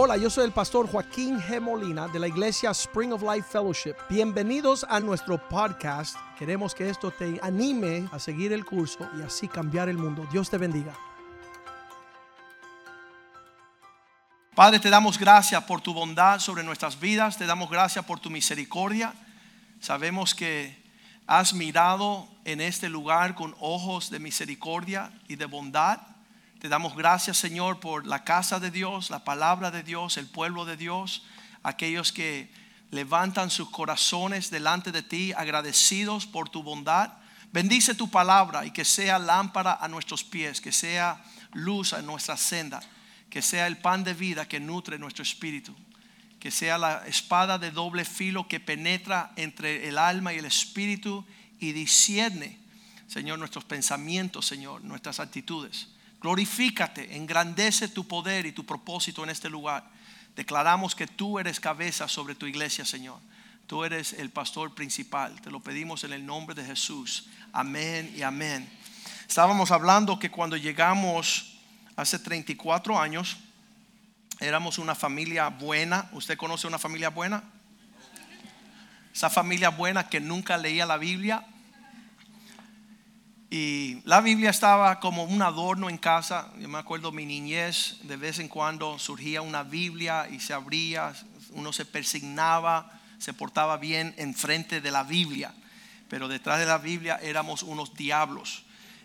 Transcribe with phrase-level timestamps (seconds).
[0.00, 1.60] Hola, yo soy el pastor Joaquín G.
[1.60, 3.96] Molina de la iglesia Spring of Life Fellowship.
[4.08, 6.16] Bienvenidos a nuestro podcast.
[6.38, 10.24] Queremos que esto te anime a seguir el curso y así cambiar el mundo.
[10.30, 10.96] Dios te bendiga.
[14.54, 18.30] Padre, te damos gracias por tu bondad sobre nuestras vidas, te damos gracias por tu
[18.30, 19.12] misericordia.
[19.80, 20.80] Sabemos que
[21.26, 25.98] has mirado en este lugar con ojos de misericordia y de bondad.
[26.58, 30.64] Te damos gracias, Señor, por la casa de Dios, la palabra de Dios, el pueblo
[30.64, 31.22] de Dios,
[31.62, 32.50] aquellos que
[32.90, 37.12] levantan sus corazones delante de ti, agradecidos por tu bondad.
[37.52, 42.36] Bendice tu palabra y que sea lámpara a nuestros pies, que sea luz a nuestra
[42.36, 42.80] senda,
[43.30, 45.76] que sea el pan de vida que nutre nuestro espíritu,
[46.40, 51.24] que sea la espada de doble filo que penetra entre el alma y el espíritu
[51.60, 52.58] y discierne,
[53.06, 55.90] Señor, nuestros pensamientos, Señor, nuestras actitudes.
[56.20, 59.88] Glorifícate, engrandece tu poder y tu propósito en este lugar.
[60.34, 63.20] Declaramos que tú eres cabeza sobre tu iglesia, Señor.
[63.66, 65.40] Tú eres el pastor principal.
[65.40, 67.28] Te lo pedimos en el nombre de Jesús.
[67.52, 68.68] Amén y amén.
[69.28, 71.58] Estábamos hablando que cuando llegamos
[71.96, 73.36] hace 34 años,
[74.40, 76.08] éramos una familia buena.
[76.12, 77.44] ¿Usted conoce una familia buena?
[79.14, 81.44] Esa familia buena que nunca leía la Biblia,
[83.50, 86.52] y la Biblia estaba como un adorno en casa.
[86.58, 91.14] Yo me acuerdo mi niñez, de vez en cuando surgía una Biblia y se abría,
[91.52, 95.54] uno se persignaba, se portaba bien enfrente de la Biblia.
[96.10, 98.64] Pero detrás de la Biblia éramos unos diablos.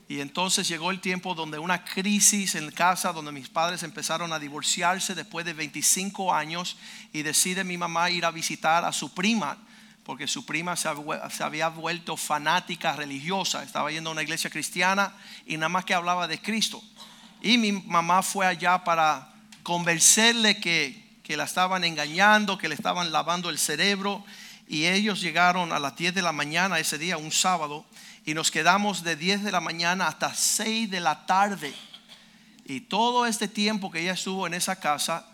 [0.09, 4.39] Y entonces llegó el tiempo donde una crisis en casa, donde mis padres empezaron a
[4.39, 6.75] divorciarse después de 25 años
[7.13, 9.57] y decide mi mamá ir a visitar a su prima
[10.03, 10.89] porque su prima se
[11.43, 15.13] había vuelto fanática religiosa, estaba yendo a una iglesia cristiana
[15.45, 16.83] y nada más que hablaba de Cristo.
[17.41, 19.29] Y mi mamá fue allá para
[19.63, 24.25] convencerle que, que la estaban engañando, que le estaban lavando el cerebro.
[24.67, 27.85] Y ellos llegaron a las 10 de la mañana ese día, un sábado,
[28.25, 31.73] y nos quedamos de 10 de la mañana hasta 6 de la tarde.
[32.65, 35.27] Y todo este tiempo que ella estuvo en esa casa,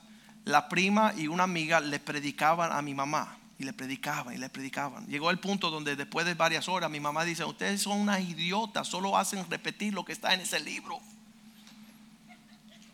[0.46, 4.50] la prima y una amiga le predicaban a mi mamá y le predicaban y le
[4.50, 5.06] predicaban.
[5.08, 8.88] Llegó el punto donde después de varias horas mi mamá dice, ustedes son unas idiotas,
[8.88, 11.00] solo hacen repetir lo que está en ese libro.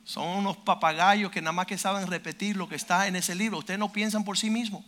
[0.03, 3.59] Son unos papagayos que nada más que saben repetir lo que está en ese libro.
[3.59, 4.83] Ustedes no piensan por sí mismos.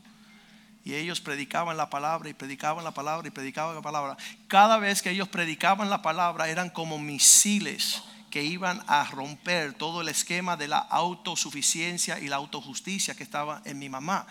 [0.84, 4.18] Y ellos predicaban la palabra y predicaban la palabra y predicaban la palabra.
[4.48, 8.02] Cada vez que ellos predicaban la palabra eran como misiles
[8.32, 13.62] que iban a romper todo el esquema de la autosuficiencia y la autojusticia que estaba
[13.66, 14.28] en mi mamá.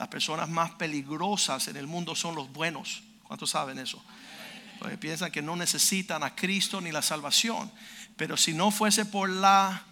[0.00, 3.02] Las personas más peligrosas en el mundo son los buenos.
[3.22, 4.02] ¿Cuántos saben eso?
[4.78, 7.70] Porque piensan que no necesitan a Cristo ni la salvación.
[8.16, 9.84] Pero si no fuese por la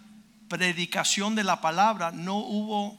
[0.47, 2.97] predicación de la palabra, no hubo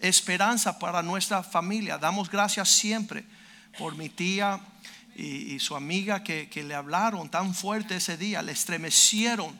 [0.00, 1.96] esperanza para nuestra familia.
[1.96, 3.24] Damos gracias siempre
[3.78, 4.60] por mi tía
[5.16, 9.58] y, su amiga que, que, le hablaron tan fuerte ese día, le estremecieron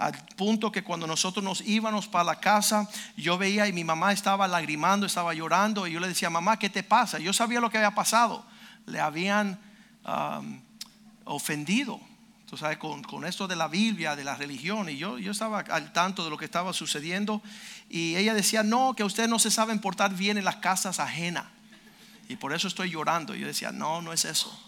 [0.00, 2.88] al punto que cuando nosotros nos íbamos para la casa,
[3.18, 6.70] yo veía y mi mamá estaba lagrimando, estaba llorando, y yo le decía, mamá, ¿qué
[6.70, 7.18] te pasa?
[7.18, 8.46] Yo sabía lo que había pasado,
[8.86, 9.60] le habían
[11.24, 12.00] ofendido.
[12.48, 15.60] Tú sabes, con, con, esto de la Biblia, de la religión, y yo, yo estaba
[15.60, 17.42] al tanto de lo que estaba sucediendo,
[17.90, 21.44] y ella decía, no, que ustedes no se saben portar bien en las casas ajenas,
[22.26, 23.34] y por eso estoy llorando.
[23.34, 24.58] Y yo decía, no, no es eso.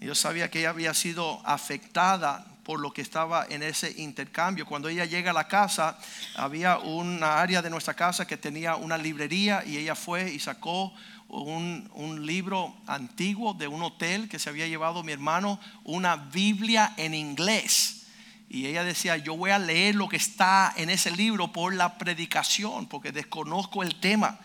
[0.00, 4.66] Yo sabía que ella había sido afectada por lo que estaba en ese intercambio.
[4.66, 5.98] Cuando ella llega a la casa,
[6.34, 10.92] había una área de nuestra casa que tenía una librería y ella fue y sacó
[11.28, 17.14] un, libro antiguo de un hotel que se había llevado mi hermano, una Biblia en
[17.14, 18.02] inglés.
[18.50, 21.96] Y ella decía, yo voy a leer lo que está en ese libro por la
[21.96, 24.40] predicación, porque desconozco el tema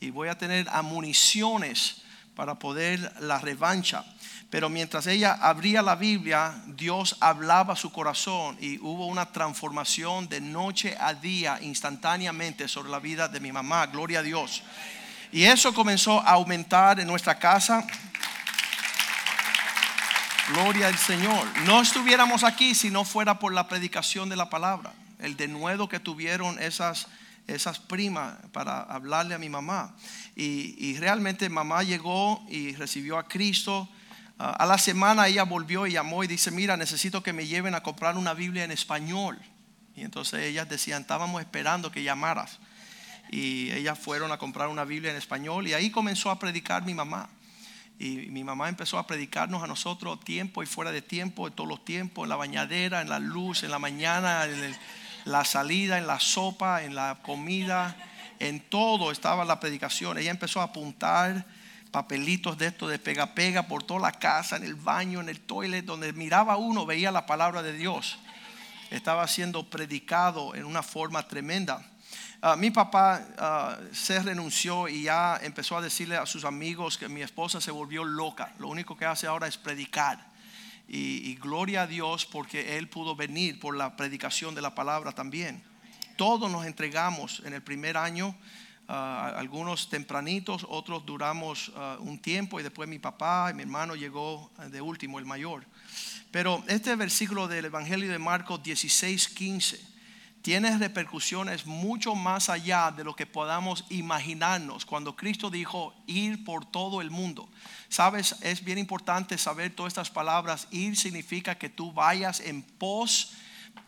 [0.00, 2.05] y voy a tener amuniciones
[2.36, 4.04] para poder la revancha.
[4.50, 10.28] Pero mientras ella abría la Biblia, Dios hablaba a su corazón y hubo una transformación
[10.28, 13.86] de noche a día instantáneamente sobre la vida de mi mamá.
[13.86, 14.62] Gloria a Dios.
[15.32, 17.84] Y eso comenzó a aumentar en nuestra casa.
[20.50, 21.44] Gloria al Señor.
[21.64, 24.92] No estuviéramos aquí si no fuera por la predicación de la palabra.
[25.18, 27.08] El denuedo que tuvieron esas,
[27.46, 29.96] esas primas para hablarle a mi mamá.
[30.34, 33.88] Y, y realmente mamá llegó y recibió a Cristo
[34.38, 37.82] a la semana ella volvió y llamó y dice, mira, necesito que me lleven a
[37.82, 39.40] comprar una Biblia en español.
[39.94, 42.58] Y entonces ellas decían, estábamos esperando que llamaras.
[43.30, 46.92] Y ellas fueron a comprar una Biblia en español y ahí comenzó a predicar mi
[46.92, 47.30] mamá.
[47.98, 51.68] Y mi mamá empezó a predicarnos a nosotros tiempo y fuera de tiempo, en todos
[51.68, 54.76] los tiempos, en la bañadera, en la luz, en la mañana, en
[55.26, 57.96] la salida, en la sopa, en la comida.
[58.38, 60.16] En todo estaba la predicación.
[60.18, 61.44] Ella empezó a apuntar
[61.90, 65.40] papelitos de esto de pega pega por toda la casa, en el baño, en el
[65.40, 68.18] toilet, donde miraba uno, veía la palabra de Dios.
[68.90, 71.84] Estaba siendo predicado en una forma tremenda.
[72.42, 77.08] Ah, mi papá ah, se renunció y ya empezó a decirle a sus amigos que
[77.08, 78.52] mi esposa se volvió loca.
[78.58, 80.35] Lo único que hace ahora es predicar.
[80.88, 85.62] Y, gloria a Dios porque Él pudo venir por la predicación de la palabra también.
[86.16, 88.36] Todos nos entregamos en el primer año,
[88.88, 94.50] ah, algunos tempranitos, otros duramos un tiempo y después mi papá y mi hermano llegó
[94.70, 95.66] de último, el mayor.
[96.30, 99.95] Pero este versículo del Evangelio de Marcos 16, 15
[100.46, 106.64] tiene repercusiones mucho más allá de lo que podamos imaginarnos cuando Cristo dijo ir por
[106.64, 107.48] todo el mundo.
[107.88, 110.68] Sabes, es bien importante saber todas estas palabras.
[110.70, 113.32] Ir significa que tú vayas en pos,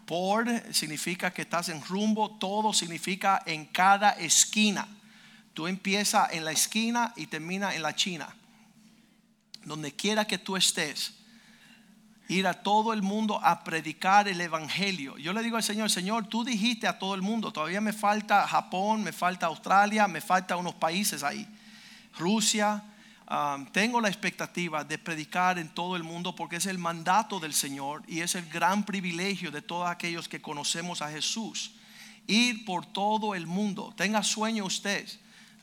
[0.05, 4.89] por significa que estás en rumbo, todo significa en cada esquina.
[5.55, 8.35] Tú empiezas en la esquina y termina en la China.
[9.63, 11.18] Donde quiera que tú estés
[12.29, 15.17] ir a todo el mundo a predicar el Evangelio.
[15.17, 18.47] Yo le digo al Señor, Señor, tú dijiste a todo el mundo, todavía me falta
[18.47, 21.49] Japón, me falta Australia, me falta unos países ahí,
[22.19, 22.85] Rusia.
[23.31, 27.53] Um, tengo la expectativa de predicar en todo el mundo porque es el mandato del
[27.53, 31.73] Señor y es el gran privilegio de todos aquellos que conocemos a Jesús.
[32.27, 33.93] Ir por todo el mundo.
[33.97, 35.07] Tenga sueño usted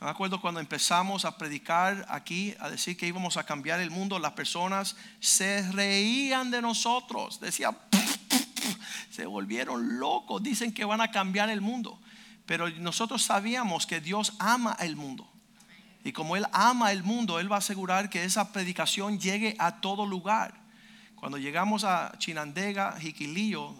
[0.02, 4.20] me acuerdo cuando empezamos a predicar aquí, a decir que íbamos a cambiar el mundo,
[4.20, 7.40] las personas se reían de nosotros.
[7.40, 7.78] Decían,
[9.10, 12.00] se volvieron locos, dicen que van a cambiar el mundo.
[12.46, 15.28] Pero nosotros sabíamos que Dios ama el mundo.
[16.04, 19.82] Y como Él ama el mundo, Él va a asegurar que esa predicación llegue a
[19.82, 20.54] todo lugar.
[21.16, 23.74] Cuando llegamos a Chinandega, Jiquilillo,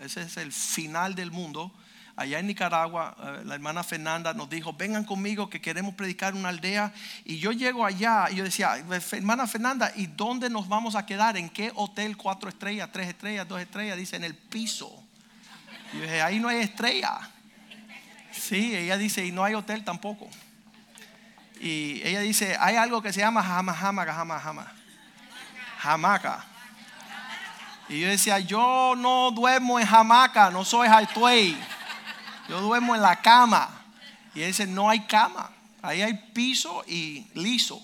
[0.00, 1.72] ese es el final del mundo
[2.18, 6.48] allá en Nicaragua, eh, la hermana Fernanda nos dijo, vengan conmigo que queremos predicar una
[6.48, 6.92] aldea.
[7.24, 8.76] Y yo llego allá y yo decía,
[9.12, 11.36] hermana Fernanda, ¿y dónde nos vamos a quedar?
[11.36, 12.16] ¿En qué hotel?
[12.16, 13.96] Cuatro estrellas, tres estrellas, dos estrellas.
[13.96, 15.04] Dice, en el piso.
[15.92, 17.20] Y yo dije, ahí no hay estrella.
[18.32, 20.28] Sí, ella dice, y no hay hotel tampoco.
[21.60, 24.72] Y ella dice, hay algo que se llama jama, jama, jama, jama.
[25.78, 26.44] Jamaca.
[27.88, 31.77] Y yo decía, yo no duermo en jamaca, no soy Haituey.
[32.48, 33.68] Yo duermo en la cama.
[34.34, 35.50] Y él dice, no hay cama.
[35.82, 37.82] Ahí hay piso y liso.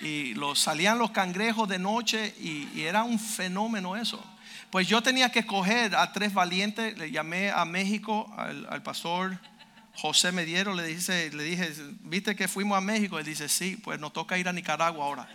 [0.00, 4.24] Y los, salían los cangrejos de noche y, era un fenómeno eso.
[4.70, 6.96] Pues yo tenía que escoger a tres valientes.
[6.96, 9.38] Le llamé a México al, pastor
[9.94, 10.74] José Mediero.
[10.74, 13.18] Le, dice, le dije, ¿viste que fuimos a México?
[13.18, 15.28] Él dice, sí, pues nos toca ir a Nicaragua ahora.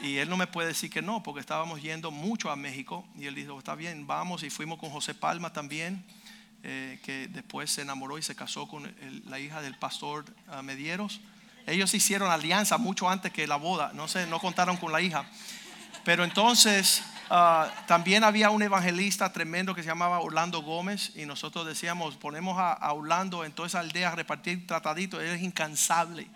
[0.00, 3.04] Y él no me puede decir que no, porque estábamos yendo mucho a México.
[3.18, 4.44] Y él dijo, está bien, vamos.
[4.44, 6.04] Y fuimos con José Palma también.
[6.64, 8.92] Eh, que después se enamoró y se casó con
[9.26, 11.20] la hija del pastor ah, Medieros.
[11.68, 15.24] Ellos hicieron alianza mucho antes que la boda, no sé, no contaron con la hija.
[16.04, 21.64] Pero entonces ah, también había un evangelista tremendo que se llamaba Orlando Gómez y nosotros
[21.64, 26.26] decíamos, ponemos a, Orlando en toda esa aldea a repartir trataditos, él es incansable.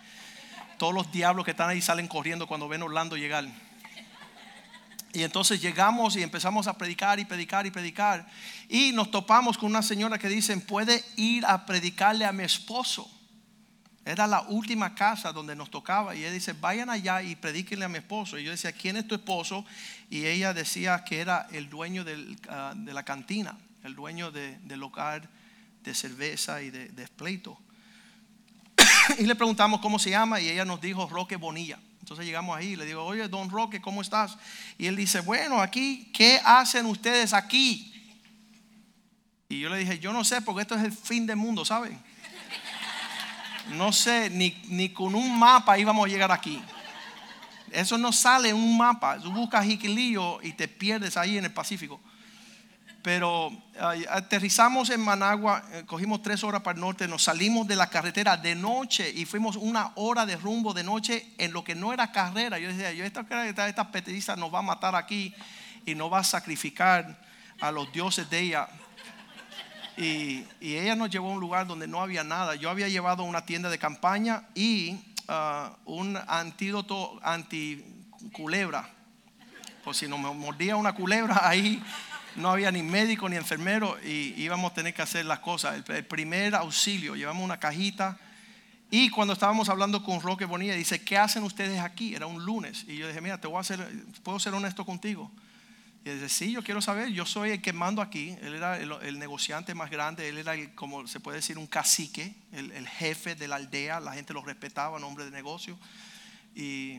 [0.78, 3.44] Todos los diablos que están ahí salen corriendo cuando ven a Orlando llegar.
[5.12, 8.26] Y entonces llegamos y empezamos a predicar y predicar y predicar.
[8.68, 13.10] Y nos topamos con una señora que dice, puede ir a predicarle a mi esposo.
[14.06, 16.14] Era la última casa donde nos tocaba.
[16.14, 18.38] Y ella dice, vayan allá y predíquenle a mi esposo.
[18.38, 19.66] Y yo decía, ¿quién es tu esposo?
[20.08, 22.04] Y ella decía que era el dueño
[22.48, 25.28] ah, de la cantina, el dueño del local
[25.84, 27.58] de cerveza y de, de pleito.
[29.18, 31.78] y le preguntamos cómo se llama y ella nos dijo Roque Bonilla.
[32.12, 34.36] Entonces llegamos ahí y le digo, oye, don Roque, ¿cómo estás?
[34.76, 37.90] Y él dice, bueno, aquí, ¿qué hacen ustedes aquí?
[39.48, 41.98] Y yo le dije, yo no sé, porque esto es el fin del mundo, ¿saben?
[43.70, 46.62] No sé, ni, ni con un mapa íbamos a llegar aquí.
[47.70, 49.18] Eso no sale en un mapa.
[49.18, 51.98] Tú buscas Jiquilillo y te pierdes ahí en el Pacífico.
[53.02, 53.50] Pero
[54.10, 58.36] aterrizamos en Managua, eh, cogimos tres horas para el norte, nos salimos de la carretera
[58.36, 62.12] de noche y fuimos una hora de rumbo de noche en lo que no era
[62.12, 62.60] carrera.
[62.60, 63.26] Yo decía, yo esta,
[63.66, 65.34] esta petiza nos va a matar aquí
[65.84, 67.20] y nos va a sacrificar
[67.60, 68.68] a los dioses de ella.
[69.96, 72.54] Y, ella nos llevó a un lugar donde no había nada.
[72.54, 77.84] Yo había llevado una tienda de campaña y ah, un antídoto anti
[78.32, 78.88] culebra.
[79.82, 81.82] Por si nos mordía una culebra ahí
[82.36, 85.82] no había ni médico ni enfermero y íbamos a tener que hacer las cosas.
[85.88, 88.18] El, primer auxilio, llevamos una cajita.
[88.90, 92.14] Y cuando estábamos hablando con Roque Bonilla, dice, ¿qué hacen ustedes aquí?
[92.14, 92.84] Era un lunes.
[92.86, 93.86] Y yo dije, mira, te voy a hacer,
[94.22, 95.30] puedo ser honesto contigo.
[96.04, 98.36] Y dice, sí, yo quiero saber, yo soy el que mando aquí.
[98.42, 102.88] Él era el, negociante más grande, él era, como se puede decir, un cacique, el,
[102.88, 105.78] jefe de la aldea, la gente lo respetaba, nombre de negocio.
[106.54, 106.98] Y,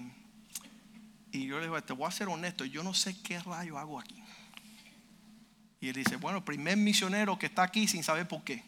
[1.31, 3.99] y yo le digo, te voy a ser honesto, yo no sé qué rayo hago
[3.99, 4.22] aquí.
[5.83, 8.63] Y él dice, bueno, primer misionero que está aquí sin saber por qué.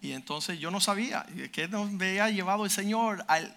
[0.00, 3.54] Y entonces yo no sabía que nos había llevado el Señor al,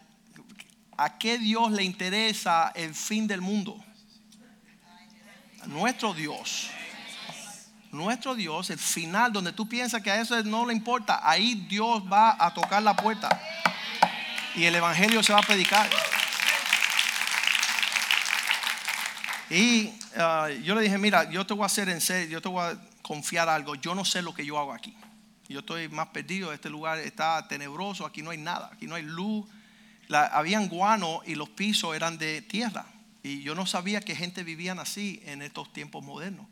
[0.98, 3.82] a qué Dios le interesa el fin del mundo.
[5.68, 6.72] nuestro Dios.
[7.90, 12.04] Nuestro Dios, el final donde tú piensas que a eso no le importa, ahí Dios
[12.12, 13.30] va a tocar la puerta
[14.56, 15.90] y el Evangelio se va a predicar.
[19.50, 22.50] Y uh, yo le dije, mira, yo te voy a hacer en serio, yo te
[22.50, 24.96] voy a confiar algo, yo no sé lo que yo hago aquí.
[25.48, 29.04] Yo estoy más perdido, este lugar está tenebroso, aquí no hay nada, aquí no hay
[29.04, 29.46] luz.
[30.10, 32.88] Habían guano y los pisos eran de tierra.
[33.22, 36.48] Y yo no sabía que gente vivían así en estos tiempos modernos.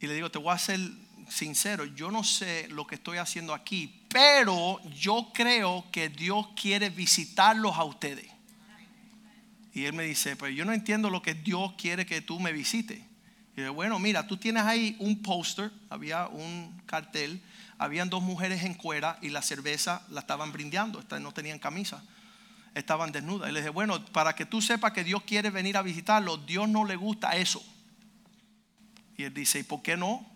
[0.00, 0.80] Y le digo, te voy a ser
[1.28, 6.90] sincero, yo no sé lo que estoy haciendo aquí, pero yo creo que Dios quiere
[6.90, 8.31] visitarlos a ustedes.
[9.74, 12.52] Y él me dice, pero yo no entiendo lo que Dios quiere que tú me
[12.52, 13.00] visites.
[13.56, 17.42] Y yo, bueno, mira, tú tienes ahí un póster, había un cartel,
[17.78, 22.02] habían dos mujeres en cuera y la cerveza la estaban brindando, no tenían camisa,
[22.74, 23.50] estaban desnudas.
[23.50, 26.68] Y le dije, bueno, para que tú sepas que Dios quiere venir a visitarlo, Dios
[26.68, 27.64] no le gusta eso.
[29.16, 30.26] Y él dice, ¿y por qué no?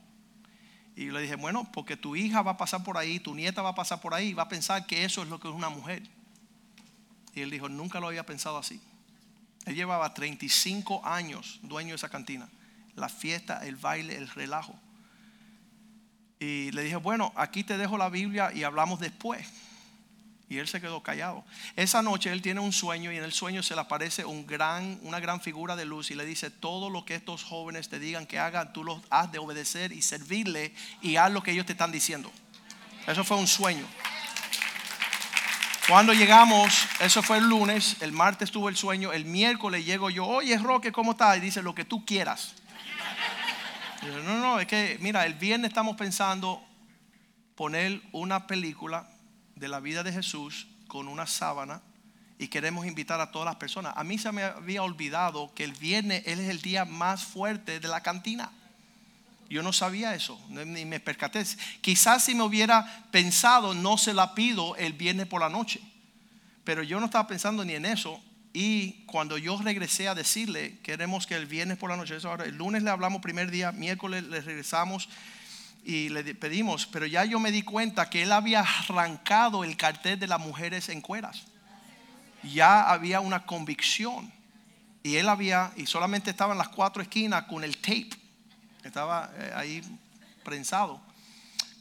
[0.95, 3.61] Y yo le dije, bueno, porque tu hija va a pasar por ahí, tu nieta
[3.61, 5.69] va a pasar por ahí va a pensar que eso es lo que es una
[5.69, 6.03] mujer.
[7.35, 8.81] Y él dijo, nunca lo había pensado así.
[9.67, 12.49] Él llevaba 35 años dueño de esa cantina.
[12.95, 14.79] La fiesta, el baile, el relajo.
[16.39, 19.47] Y le dije, bueno, aquí te dejo la Biblia y hablamos después.
[20.49, 21.45] Y él se quedó callado.
[21.75, 25.01] Esa noche él tiene un sueño y en el sueño se le aparece un gran,
[25.03, 28.27] una gran figura de luz y le dice, todo lo que estos jóvenes te digan
[28.27, 31.73] que hagan, tú los has de obedecer y servirle y haz lo que ellos te
[31.73, 32.31] están diciendo.
[33.09, 33.87] Eso fue un sueño.
[35.89, 40.27] Cuando llegamos, eso fue el lunes, el martes tuvo el sueño, el miércoles llego yo,
[40.27, 41.37] oye Roque, ¿cómo estás?
[41.37, 42.55] Y dice, lo que tú quieras.
[44.03, 46.61] no, no, es que, mira, el viernes estamos pensando
[47.55, 49.09] poner una película
[49.55, 51.81] de la vida de Jesús con una sábana
[52.37, 53.95] y queremos invitar a todas las personas.
[53.97, 57.87] A mí se me había olvidado que el viernes es el día más fuerte de
[57.87, 58.51] la cantina.
[59.49, 61.45] Yo no sabía eso, ni me percaté.
[61.81, 65.81] Quizás si me hubiera pensado, no se la pido el viernes por la noche.
[66.65, 68.21] Pero yo no estaba pensando ni en eso.
[68.53, 72.45] Y cuando yo regresé a decirle, queremos que el viernes por la noche, eso ahora,
[72.45, 75.09] el lunes le hablamos primer día, miércoles le regresamos
[75.85, 80.19] y le pedimos, pero ya yo me di cuenta que él había arrancado el cartel
[80.19, 81.45] de las mujeres en cueras.
[82.43, 84.33] Ya había una convicción.
[85.05, 88.26] Y él había, y solamente estaba en las cuatro esquinas con el tape
[88.87, 89.83] estaba eh, ahí
[90.45, 91.01] prensado.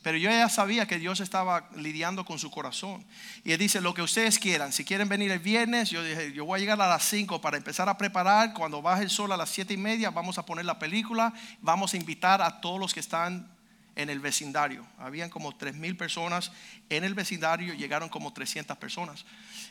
[0.06, 3.04] Pero yo ya sabía que Dios estaba lidiando con su corazón.
[3.44, 6.46] Y él dice, lo que ustedes quieran, si quieren venir el viernes, yo dije, yo
[6.46, 8.54] voy a llegar a las 5 para empezar a preparar.
[8.54, 11.34] Cuando baje el sol a las 7 y media, vamos a poner la película.
[11.60, 13.50] Vamos a invitar a todos los que están
[13.96, 14.86] en el vecindario.
[15.00, 16.52] Habían como 3 mil personas
[16.90, 19.26] en el vecindario, llegaron como 300 personas.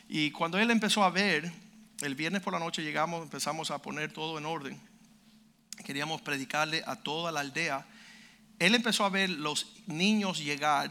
[0.09, 1.49] Y cuando él empezó a ver,
[2.01, 4.94] el viernes por la noche llegamos, empezamos a poner todo en orden
[5.83, 7.85] queríamos predicarle a toda la aldea,
[8.59, 10.89] él empezó a ver los niños llegar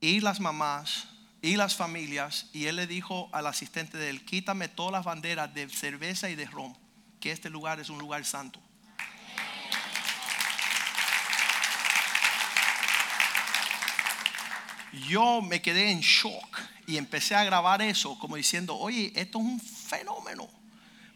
[0.00, 1.08] y las mamás
[1.40, 5.52] y las familias y él le dijo al asistente de él, quítame todas las banderas
[5.54, 6.76] de cerveza y de ron,
[7.20, 8.60] que este lugar es un lugar santo.
[15.08, 19.44] Yo me quedé en shock y empecé a grabar eso como diciendo, oye, esto es
[19.44, 20.48] un fenómeno.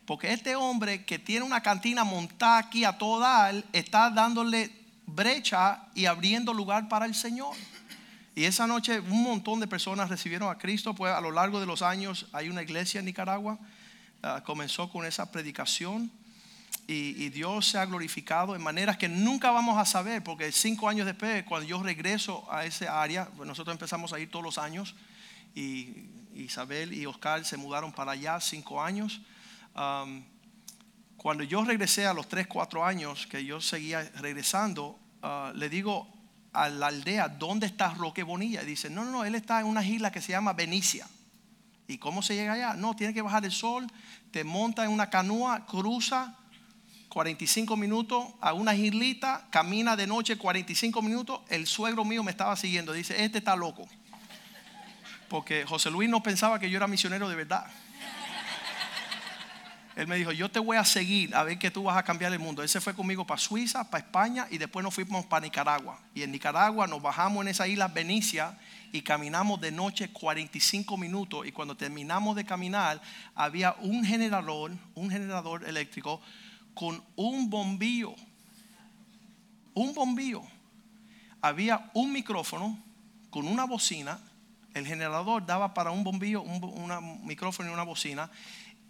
[0.08, 4.72] Porque este hombre que tiene una cantina montada aquí a todo dar, está dándole
[5.04, 7.54] brecha y abriendo lugar para el Señor.
[8.34, 11.66] Y esa noche un montón de personas recibieron a Cristo, pues a lo largo de
[11.66, 13.58] los años hay una iglesia en Nicaragua,
[14.22, 16.10] ah, comenzó con esa predicación
[16.86, 21.04] y, Dios se ha glorificado en maneras que nunca vamos a saber, porque cinco años
[21.04, 24.94] después, cuando yo regreso a esa área, pues nosotros empezamos a ir todos los años
[25.54, 29.20] y Isabel y Oscar se mudaron para allá cinco años
[31.16, 36.08] cuando yo regresé a los 3, 4 años, que yo seguía regresando, ah, le digo
[36.52, 38.62] a la aldea, ¿dónde está Roque Bonilla?
[38.62, 41.06] Y dice, no, no, no, él está en una isla que se llama Benicia.
[41.86, 42.74] ¿Y cómo se llega allá?
[42.74, 43.86] No, tiene que bajar el sol,
[44.30, 46.34] te monta en una canoa, cruza
[47.08, 51.40] 45 minutos a una islita, camina de noche 45 minutos.
[51.48, 53.88] El suegro mío me estaba siguiendo, dice, este está loco.
[55.28, 57.66] Porque José Luis no pensaba que yo era misionero de verdad.
[59.98, 62.32] Él me dijo, yo te voy a seguir a ver que tú vas a cambiar
[62.32, 62.62] el mundo.
[62.62, 65.98] Él se fue conmigo para Suiza, para España y después nos fuimos para Nicaragua.
[66.14, 68.56] Y en Nicaragua nos bajamos en esa isla Benicia
[68.92, 71.48] y caminamos de noche 45 minutos.
[71.48, 73.02] Y cuando terminamos de caminar,
[73.34, 76.20] había un generador, un generador eléctrico
[76.74, 78.14] con un bombillo.
[79.74, 80.44] Un bombillo.
[81.40, 82.78] Había un micrófono
[83.30, 84.20] con una bocina.
[84.74, 88.30] El generador daba para un bombillo, un micrófono y una bocina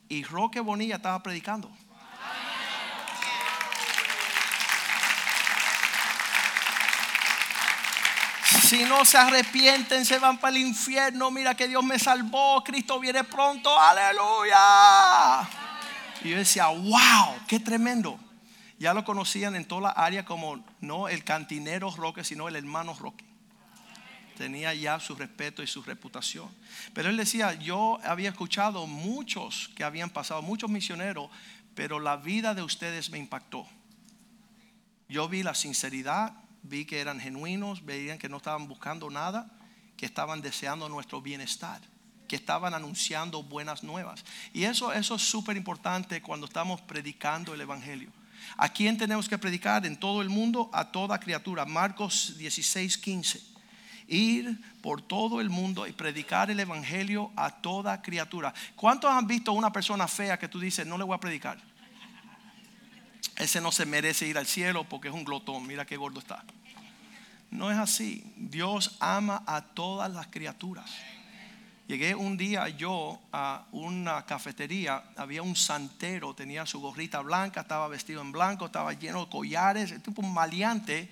[0.08, 1.70] y Roque Bonilla estaba predicando.
[8.62, 11.30] Si no se arrepienten, se van para el infierno.
[11.30, 12.62] Mira que Dios me salvó.
[12.62, 13.70] Cristo viene pronto.
[13.80, 15.48] Aleluya.
[16.22, 18.18] Y yo decía, wow, qué tremendo.
[18.78, 22.94] Ya lo conocían en toda la área como no el cantinero Roque, sino el hermano
[22.94, 23.27] Roque
[24.38, 26.48] tenía ya su respeto y su reputación.
[26.94, 31.28] Pero él decía, yo había escuchado muchos que habían pasado, muchos misioneros,
[31.74, 33.66] pero la vida de ustedes me impactó.
[35.08, 39.50] Yo vi la sinceridad, vi que eran genuinos, veían que no estaban buscando nada,
[39.96, 41.80] que estaban deseando nuestro bienestar,
[42.28, 44.24] que estaban anunciando buenas nuevas.
[44.52, 48.12] Y eso, eso es súper importante cuando estamos predicando el Evangelio.
[48.56, 49.84] ¿A quién tenemos que predicar?
[49.84, 51.64] En todo el mundo, a toda criatura.
[51.64, 53.57] Marcos 16, 15
[54.08, 58.52] ir por todo el mundo y predicar el evangelio a toda criatura.
[58.74, 61.58] ¿Cuántos han visto una persona fea que tú dices, no le voy a predicar?
[63.36, 66.44] Ese no se merece ir al cielo porque es un glotón, mira qué gordo está.
[67.50, 68.32] No es así.
[68.36, 70.90] Dios ama a todas las criaturas.
[71.86, 77.88] Llegué un día yo a una cafetería, había un santero, tenía su gorrita blanca, estaba
[77.88, 81.10] vestido en blanco, estaba lleno de collares, tipo un maleante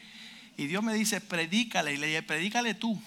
[0.57, 1.95] y Dios me dice, predícale.
[1.95, 3.01] Y le dije, predícale tú.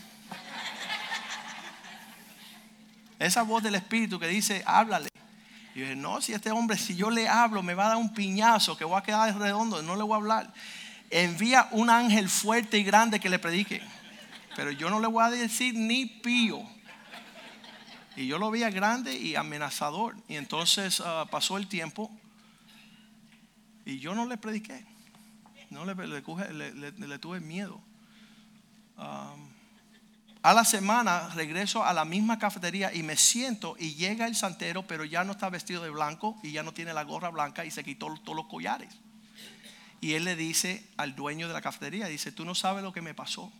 [3.17, 5.09] Esa voz del Espíritu que dice, háblale.
[5.75, 7.97] Y yo dije, no, si este hombre, si yo le hablo, me va a dar
[7.97, 10.53] un piñazo que voy a quedar redondo, no le voy a hablar.
[11.09, 13.81] Envía un ángel fuerte y grande que le predique.
[14.55, 16.61] Pero yo no le voy a decir ni pío.
[18.15, 20.15] Y yo lo veía grande y amenazador.
[20.27, 22.11] Y entonces ah, pasó el tiempo
[23.85, 24.85] y yo no le prediqué.
[25.69, 27.81] No le, le, tuve miedo.
[28.97, 34.87] a la semana regreso a la misma cafetería y me siento y llega el santero,
[34.87, 37.71] pero ya no está vestido de blanco y ya no tiene la gorra blanca y
[37.71, 38.93] se quitó todos los collares.
[40.01, 43.01] Y él le dice al dueño de la cafetería, dice, tú no sabes lo que
[43.01, 43.51] me pasó.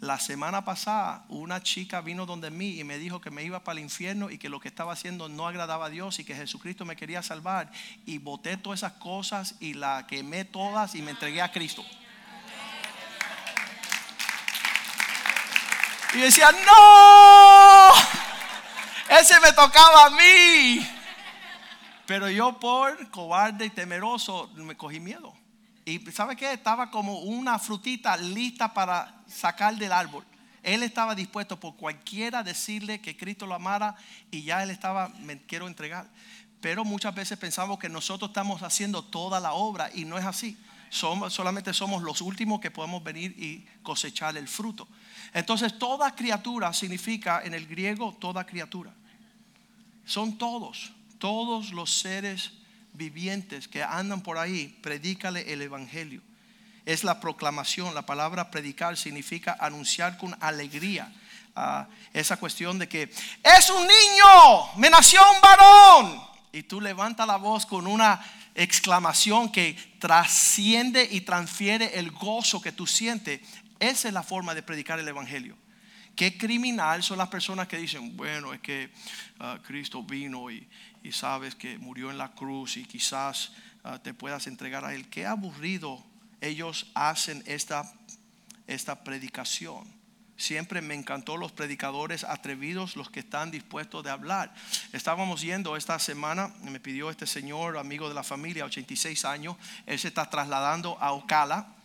[0.00, 3.78] La semana pasada una chica vino donde mí y me dijo que me iba para
[3.78, 6.86] el infierno y que lo que estaba haciendo no agradaba a Dios y que Jesucristo
[6.86, 7.70] me quería salvar.
[8.06, 11.84] Y boté todas esas cosas y la quemé todas y me entregué a Cristo.
[16.14, 17.92] Y decía, no,
[19.18, 20.88] ese me tocaba a mí.
[22.06, 25.39] Pero yo por cobarde y temeroso me cogí miedo.
[25.90, 26.52] Y ¿sabe qué?
[26.52, 30.24] Estaba como una frutita lista para sacar del árbol.
[30.62, 33.96] Él estaba dispuesto por cualquiera decirle que Cristo lo amara
[34.30, 36.08] y ya él estaba, me quiero entregar.
[36.60, 40.58] Pero muchas veces pensamos que nosotros estamos haciendo toda la obra y no es así.
[40.90, 44.86] Somos, solamente somos los últimos que podemos venir y cosechar el fruto.
[45.32, 48.92] Entonces, toda criatura significa en el griego toda criatura.
[50.04, 52.52] Son todos, todos los seres
[52.92, 56.22] vivientes que andan por ahí, predícale el Evangelio.
[56.86, 61.12] Es la proclamación, la palabra predicar significa anunciar con alegría.
[61.54, 66.22] Ah, esa cuestión de que es un niño, me nació un varón.
[66.52, 68.20] Y tú levantas la voz con una
[68.54, 73.40] exclamación que trasciende y transfiere el gozo que tú sientes.
[73.78, 75.56] Esa es la forma de predicar el Evangelio.
[76.14, 78.90] Qué criminal son las personas que dicen, bueno, es que
[79.38, 80.68] ah, Cristo vino y,
[81.12, 83.52] sabes que murió en la cruz y quizás
[83.84, 85.08] ah, te puedas entregar a Él.
[85.08, 86.04] Qué aburrido
[86.40, 87.90] ellos hacen esta,
[88.66, 90.00] esta predicación.
[90.36, 94.54] Siempre me encantó los predicadores atrevidos, los que están dispuestos de hablar.
[94.92, 99.98] Estábamos yendo esta semana, me pidió este señor, amigo de la familia, 86 años, él
[99.98, 101.76] se está trasladando a Ocala.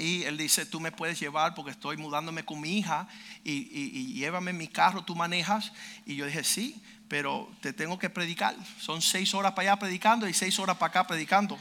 [0.00, 3.06] Y él dice, tú me puedes llevar porque estoy mudándome con mi hija
[3.44, 5.72] y, y, y llévame en mi carro, tú manejas.
[6.06, 8.54] Y yo dije, sí, pero te tengo que predicar.
[8.78, 11.58] Son seis horas para allá predicando y seis horas para acá predicando.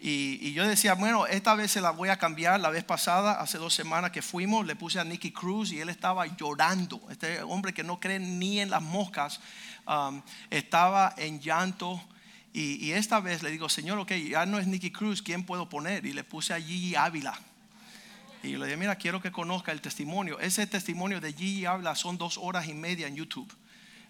[0.00, 2.60] Y, yo decía, bueno, esta vez se la voy a cambiar.
[2.60, 5.88] La vez pasada, hace dos semanas que fuimos, le puse a Nicky Cruz y él
[5.88, 7.00] estaba llorando.
[7.10, 9.40] Este hombre que no cree ni en las moscas,
[9.86, 12.00] um, estaba en llanto.
[12.52, 16.06] Y, esta vez le digo, Señor, ok, ya no es Nicky Cruz, ¿quién puedo poner?
[16.06, 17.38] Y le puse a Gigi Ávila.
[18.42, 20.38] Y le dije, mira, quiero que conozca el testimonio.
[20.38, 23.52] Ese testimonio de Gigi Ávila son dos horas y media en YouTube.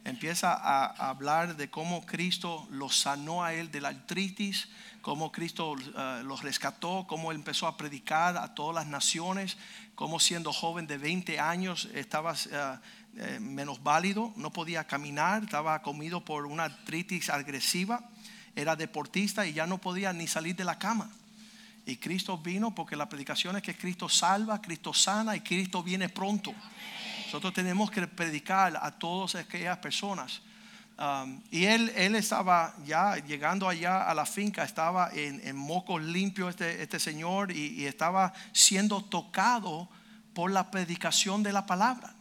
[0.04, 4.68] empieza a, hablar de cómo Cristo lo sanó a él de la artritis,
[5.02, 9.56] cómo Cristo uh, los rescató, cómo empezó a predicar a todas las naciones,
[9.94, 12.78] cómo siendo joven de 20 años estaba uh,
[13.18, 18.10] eh, menos válido, no podía caminar, estaba comido por una artritis agresiva,
[18.54, 21.10] era deportista y ya no podía ni salir de la cama.
[21.86, 26.08] Y Cristo vino porque la predicación es que Cristo salva, Cristo sana y Cristo viene
[26.08, 26.52] pronto.
[27.26, 30.42] Nosotros tenemos que predicar a todas aquellas personas.
[30.98, 36.02] Um, y él, él estaba ya llegando allá a la finca, estaba en, en mocos
[36.02, 39.88] limpios este, este señor y, estaba siendo tocado
[40.32, 42.14] por la predicación de la palabra.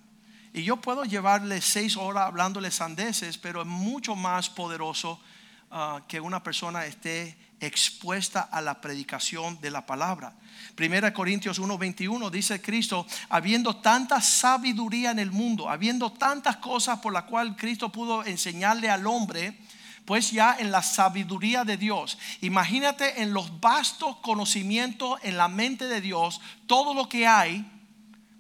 [0.54, 5.20] Y yo puedo llevarle seis horas hablándole sandeces, pero es mucho más poderoso
[5.72, 10.34] uh, que una persona esté expuesta a la predicación de la palabra.
[10.76, 17.14] Primera Corintios 1:21 dice Cristo, habiendo tanta sabiduría en el mundo, habiendo tantas cosas por
[17.14, 19.58] las cuales Cristo pudo enseñarle al hombre,
[20.06, 22.18] pues ya en la sabiduría de Dios.
[22.42, 27.66] Imagínate en los vastos conocimientos en la mente de Dios, todo lo que hay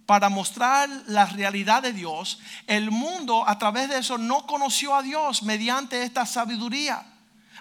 [0.05, 2.39] para mostrar la realidad de Dios.
[2.67, 7.03] El mundo a través de eso no conoció a Dios mediante esta sabiduría.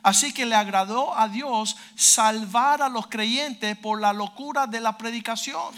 [0.05, 4.99] Así que le agradó a Dios salvar a los creyentes por la locura de la
[4.99, 5.75] predicación.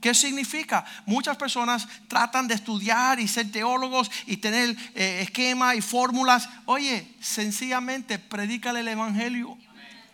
[0.00, 0.84] ¿Qué significa?
[1.06, 6.48] Muchas personas tratan de estudiar y ser teólogos y tener eh, esquemas y fórmulas.
[6.64, 9.56] Oye, sencillamente predícale el Evangelio.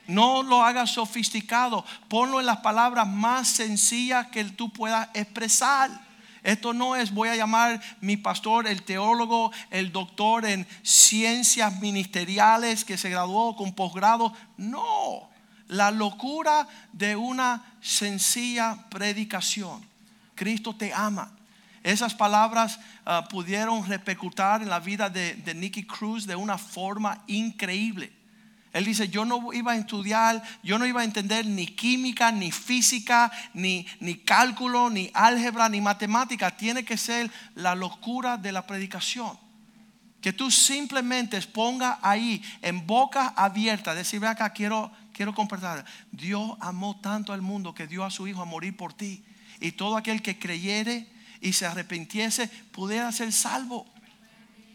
[0.07, 1.87] No lo hagas sofisticado.
[2.09, 6.08] Ponlo en las palabras más sencillas que tú puedas expresar.
[6.43, 12.85] Esto no es, voy a llamar mi pastor el teólogo, el doctor en ciencias ministeriales
[12.85, 14.33] que se graduó con posgrado.
[14.57, 15.29] No,
[15.67, 19.87] la locura de una sencilla predicación.
[20.35, 21.33] Cristo te ama.
[21.83, 27.23] Esas palabras ah, pudieron repercutir en la vida de, de Nicky Cruz de una forma
[27.27, 28.18] increíble.
[28.73, 32.53] Él dice, yo no iba a estudiar, yo no iba a entender ni química, ni
[32.53, 36.57] física, ni, ni cálculo, ni álgebra, ni matemática.
[36.57, 39.39] Tiene que ser la locura de la predicación.
[40.21, 45.85] Que tú simplemente ponga ahí en boca abierta, decir, ve acá, quiero, quiero compartir.
[46.13, 49.25] Dios amó tanto al mundo que dio a su Hijo a morir por ti.
[49.61, 51.09] Y todo aquel que creyere
[51.41, 53.87] y se arrepintiese pudiera ser salvo.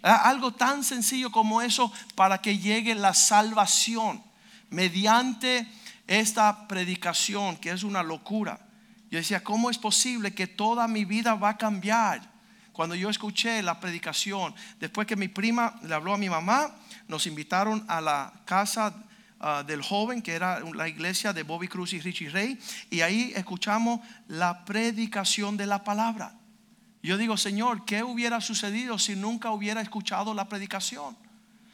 [0.03, 4.21] Ah, algo tan sencillo como eso para que llegue la salvación
[4.69, 5.65] mediante
[6.07, 8.59] esta predicación que es una locura.
[9.09, 12.33] Yo decía, ¿cómo es posible que toda mi vida va a cambiar?
[12.73, 16.75] Cuando yo escuché la predicación, después que mi prima le habló a mi mamá,
[17.07, 18.93] nos invitaron a la casa
[19.39, 23.31] ah, del joven, que era la iglesia de Bobby Cruz y Richie Rey, y ahí
[23.35, 26.33] escuchamos la predicación de la palabra.
[27.03, 31.17] Yo digo, Señor, ¿qué hubiera sucedido si nunca hubiera escuchado la predicación?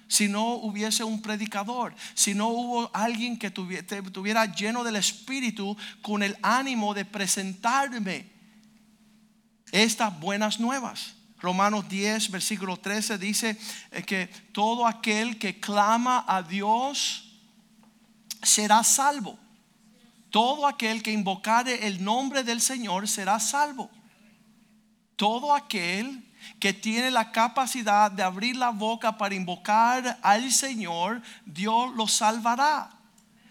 [0.08, 6.24] Si no hubiese un predicador, si no hubo alguien que estuviera lleno del Espíritu con
[6.24, 8.28] el ánimo de presentarme
[9.72, 11.14] estas buenas nuevas.
[11.40, 13.56] Romanos 10, versículo 13 dice
[13.92, 17.38] eh, que todo aquel que clama a Dios
[18.42, 19.38] será salvo.
[20.32, 23.92] Todo aquel que invocare el nombre del Señor será salvo
[25.20, 26.24] todo aquel
[26.62, 32.90] que tiene la capacidad de abrir la boca para invocar al Señor, Dios lo salvará.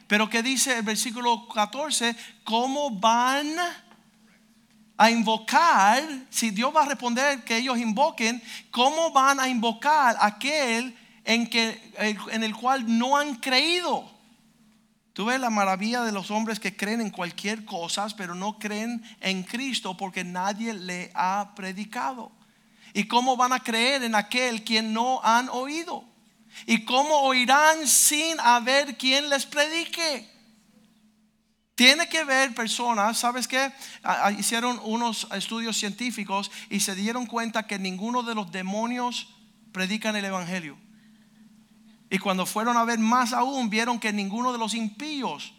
[0.07, 3.55] Pero que dice el versículo 14, ¿cómo van
[4.97, 6.03] a invocar?
[6.31, 11.93] Si Dios va a responder que ellos invoquen, ¿cómo van a invocar aquel en, que,
[12.31, 14.18] en el cual no han creído?
[15.19, 19.03] Tú ves la maravilla de los hombres que creen en cualquier cosa, pero no creen
[19.21, 22.31] en Cristo porque nadie le ha predicado.
[22.95, 26.05] ¿Y cómo van a creer en aquel quien no han oído?
[26.67, 30.31] ¿Y cómo oirán sin haber quien les predique?
[31.75, 33.73] Tiene que ver personas, ¿sabes qué?
[34.39, 39.35] Hicieron unos estudios científicos y se dieron cuenta que ninguno de los demonios
[39.73, 40.79] predican el Evangelio.
[42.11, 45.53] Y cuando fueron a ver más aún, vieron que ninguno de los impíos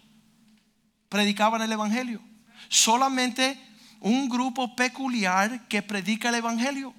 [1.09, 2.21] predicaban el Evangelio.
[2.69, 3.59] Solamente
[3.99, 6.93] un grupo peculiar que predica el Evangelio.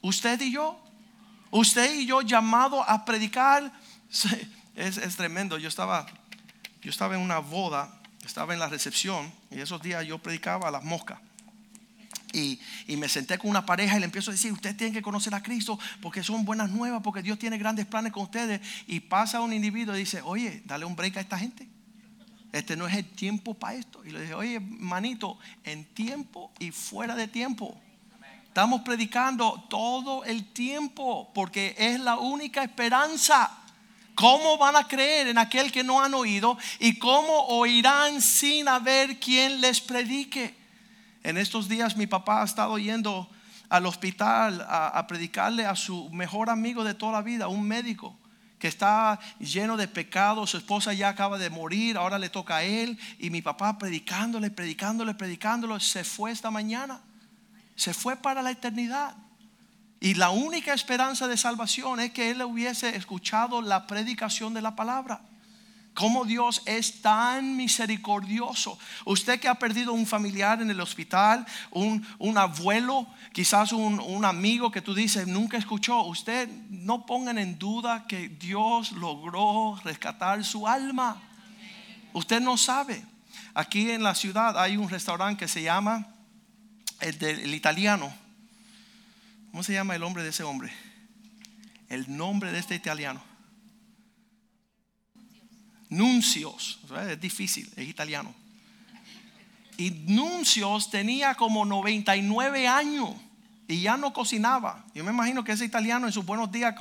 [0.00, 0.82] Usted y yo.
[1.50, 3.72] Usted y yo llamado a predicar.
[4.74, 5.56] Es, es tremendo.
[5.56, 6.06] Yo estaba,
[6.82, 10.70] yo estaba en una boda, estaba en la recepción y esos días yo predicaba a
[10.70, 11.18] las moscas.
[12.36, 15.34] Y, me senté con una pareja y le empiezo a decir, usted tiene que conocer
[15.34, 18.60] a Cristo porque son buenas nuevas, porque Dios tiene grandes planes con ustedes.
[18.86, 21.66] Y pasa un individuo y dice, oye, dale un break a esta gente.
[22.52, 24.04] Este no es el tiempo para esto.
[24.04, 27.80] Y le dije, oye, manito, en tiempo y fuera de tiempo.
[28.48, 33.50] Estamos predicando todo el tiempo porque es la única esperanza.
[34.14, 36.56] ¿Cómo van a creer en aquel que no han oído?
[36.80, 40.65] ¿Y cómo oirán sin haber quien les predique?
[41.26, 43.28] En estos días mi papá ha estado yendo
[43.68, 48.16] al hospital a, predicarle a su mejor amigo de toda la vida, un médico
[48.60, 52.62] que está lleno de pecado, su esposa ya acaba de morir, ahora le toca a
[52.62, 57.00] él, y mi papá predicándole, predicándole, predicándole, se fue esta mañana,
[57.74, 59.16] se fue para la eternidad.
[59.98, 64.76] Y la única esperanza de salvación es que él hubiese escuchado la predicación de la
[64.76, 65.22] palabra.
[65.96, 68.78] Cómo Dios es tan misericordioso.
[69.06, 74.26] Usted que ha perdido un familiar en el hospital, un, un abuelo, quizás un, un,
[74.26, 80.44] amigo que tú dices nunca escuchó, usted no pongan en duda que Dios logró rescatar
[80.44, 81.22] su alma.
[82.12, 83.02] Usted no sabe.
[83.54, 86.06] Aquí en la ciudad hay un restaurante que se llama
[87.00, 88.12] el, del, italiano.
[89.50, 90.70] ¿Cómo se llama el nombre de ese hombre?
[91.88, 93.22] El nombre de este italiano.
[95.88, 96.80] Nuncios.
[97.08, 98.34] Es difícil, es italiano.
[99.76, 103.10] Y Nuncios tenía como 99 años
[103.68, 104.84] y ya no cocinaba.
[104.94, 106.74] Yo me imagino que ese italiano en sus buenos días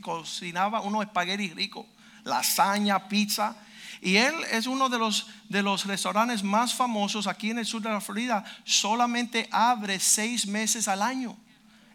[0.00, 1.86] cocinaba unos espaguetis ricos,
[2.24, 3.56] lasaña, pizza.
[4.00, 7.82] Y él es uno de los, de los restaurantes más famosos aquí en el sur
[7.82, 8.44] de la Florida.
[8.64, 11.36] Solamente abre seis meses al año.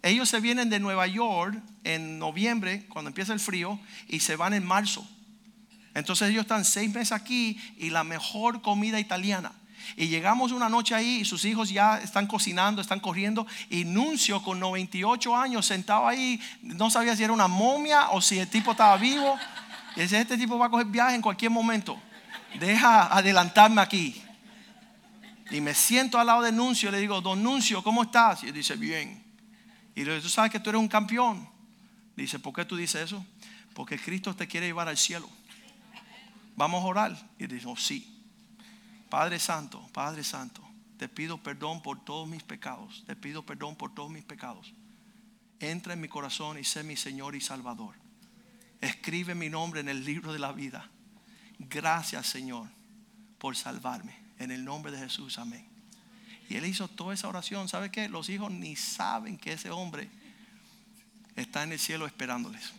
[0.01, 4.53] Ellos se vienen de Nueva York en noviembre, cuando empieza el frío, y se van
[4.53, 5.07] en marzo.
[5.93, 9.51] Entonces ellos están seis meses aquí y la mejor comida italiana.
[9.95, 13.45] Y llegamos una noche ahí y sus hijos ya están cocinando, están corriendo.
[13.69, 18.39] Y Nuncio con 98 años sentado ahí, no sabía si era una momia o si
[18.39, 19.37] el tipo estaba vivo.
[19.95, 21.99] Y dice, este tipo va a coger viaje en cualquier momento.
[22.59, 24.21] Deja adelantarme aquí.
[25.51, 28.43] Y me siento al lado de Nuncio y le digo, don Nuncio, ¿cómo estás?
[28.43, 29.23] Y él dice, bien.
[29.93, 31.47] Y le digo, tú sabes que tú eres un campeón.
[32.15, 33.23] Dice, ¿por qué tú dices eso?
[33.75, 35.29] Porque Cristo te quiere llevar al cielo.
[36.55, 37.29] Vamos a orar.
[37.39, 38.09] Y dijo, sí.
[39.09, 40.61] Padre Santo, Padre Santo,
[40.97, 43.03] te pido perdón por todos mis pecados.
[43.05, 44.73] Te pido perdón por todos mis pecados.
[45.59, 47.95] Entra en mi corazón y sé mi Señor y Salvador.
[48.81, 50.89] Escribe mi nombre en el libro de la vida.
[51.59, 52.67] Gracias Señor
[53.37, 54.17] por salvarme.
[54.39, 55.67] En el nombre de Jesús, amén.
[56.49, 57.69] Y él hizo toda esa oración.
[57.69, 58.09] ¿Sabe qué?
[58.09, 60.09] Los hijos ni saben que ese hombre
[61.35, 62.73] está en el cielo esperándoles.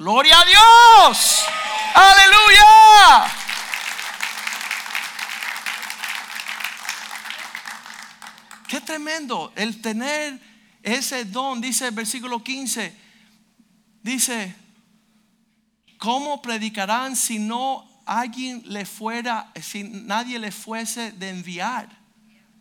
[0.00, 1.44] Gloria a Dios.
[1.94, 3.26] Aleluya.
[8.66, 10.40] Qué tremendo el tener
[10.82, 12.96] ese don, dice el versículo 15,
[14.02, 14.56] dice,
[15.98, 21.90] ¿cómo predicarán si no alguien le fuera, si nadie le fuese de enviar?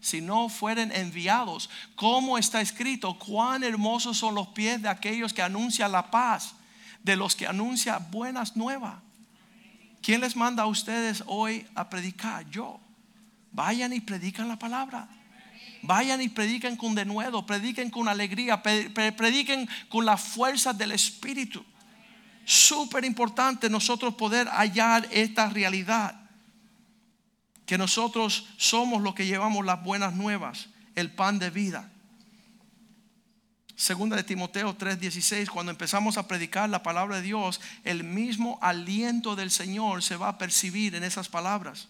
[0.02, 3.18] Si no fueren enviados, ¿cómo está escrito?
[3.18, 6.56] Cuán hermosos son los pies de aquellos que anuncian la paz
[7.10, 8.94] de los que anuncia buenas nuevas.
[10.04, 12.48] ¿Quién les manda a ustedes hoy a predicar?
[12.52, 12.80] Yo.
[13.52, 15.10] Vayan y predican la palabra.
[15.82, 21.66] Vayan y prediquen con denuedo, prediquen con alegría, prediquen con la fuerza del Espíritu.
[22.46, 26.14] Súper importante nosotros poder hallar esta realidad.
[27.66, 31.92] Que nosotros somos los que llevamos las buenas nuevas, el pan de vida.
[33.80, 39.38] Segunda de Timoteo 3:16, cuando empezamos a predicar la palabra de Dios, el mismo aliento
[39.38, 41.88] del Señor se va a percibir en esas palabras.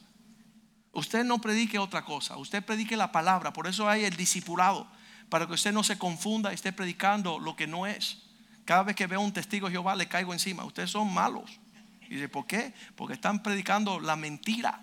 [0.92, 4.88] Usted no predique otra cosa, usted predique la palabra, por eso hay el discipulado,
[5.30, 8.22] para que usted no se confunda y esté predicando lo que no es.
[8.66, 11.60] Cada vez que veo un testigo de Jehová le caigo encima, ustedes son malos.
[12.04, 12.72] Y dice, ¿por qué?
[12.96, 14.80] Porque están predicando la mentira,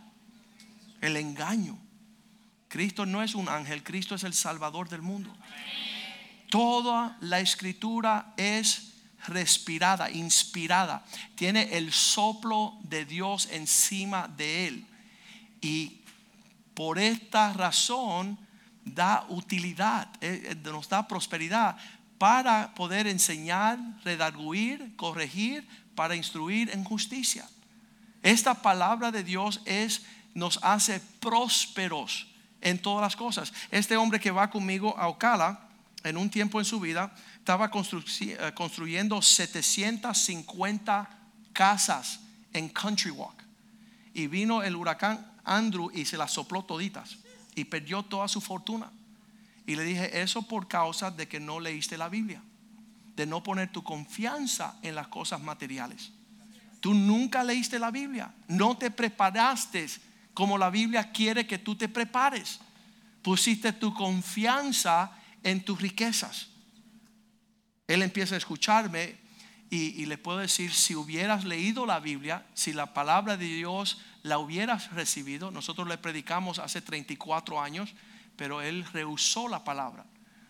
[1.00, 1.78] el engaño.
[2.66, 5.32] Cristo no es un ángel, Cristo es el Salvador del mundo.
[6.48, 8.92] Toda la escritura es
[9.26, 11.04] respirada, inspirada.
[11.34, 14.86] Tiene el soplo de Dios encima de él.
[15.60, 16.00] Y
[16.74, 18.38] por esta razón
[18.84, 21.76] da utilidad, eh, eh, nos da prosperidad
[22.18, 27.48] para poder enseñar, redarguir, corregir, para instruir en justicia.
[28.22, 30.02] Esta palabra de Dios es
[30.34, 32.26] nos hace prósperos
[32.60, 33.52] en todas las cosas.
[33.70, 35.65] Este hombre que va conmigo a Ocala
[36.06, 41.10] en un tiempo en su vida estaba eh, construyendo 750
[41.52, 42.20] casas
[42.52, 43.42] en Country Walk.
[44.14, 47.18] Y vino el huracán Andrew y se las sopló toditas.
[47.54, 48.90] Y perdió toda su fortuna.
[49.66, 52.40] Y le dije, eso por causa de que no leíste la Biblia.
[53.16, 56.12] De no poner tu confianza en las cosas materiales.
[56.80, 58.32] Tú nunca leíste la Biblia.
[58.48, 59.86] No te preparaste
[60.34, 62.60] como la Biblia quiere que tú te prepares.
[63.22, 65.10] Pusiste tu confianza
[65.46, 66.48] en tus riquezas.
[67.86, 69.16] Él empieza a escucharme
[69.70, 73.98] y, y, le puedo decir, si hubieras leído la Biblia, si la palabra de Dios
[74.22, 77.94] la hubieras recibido, nosotros le predicamos hace 34 años,
[78.36, 80.04] pero él rehusó la palabra.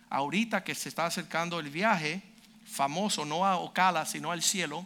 [0.09, 2.23] Ahorita que se está acercando el viaje,
[2.65, 4.85] famoso, no a Ocala, sino al cielo,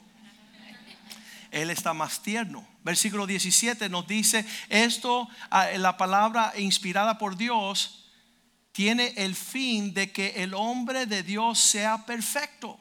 [1.51, 2.67] él está más tierno.
[2.83, 8.01] Versículo 17 nos dice, esto, ah, la palabra inspirada por Dios,
[8.71, 12.79] tiene el fin de que el hombre de Dios sea perfecto.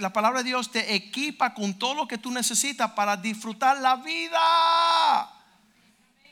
[0.00, 3.96] La palabra de Dios te equipa con todo lo que tú necesitas para disfrutar la
[3.96, 5.30] vida.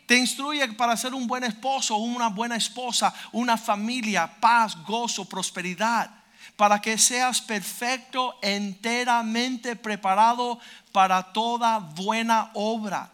[0.07, 6.11] Te instruye para ser un buen esposo, una buena esposa, una familia, paz, gozo, prosperidad.
[6.57, 10.59] Para que seas perfecto, enteramente preparado
[10.93, 13.11] para toda buena obra.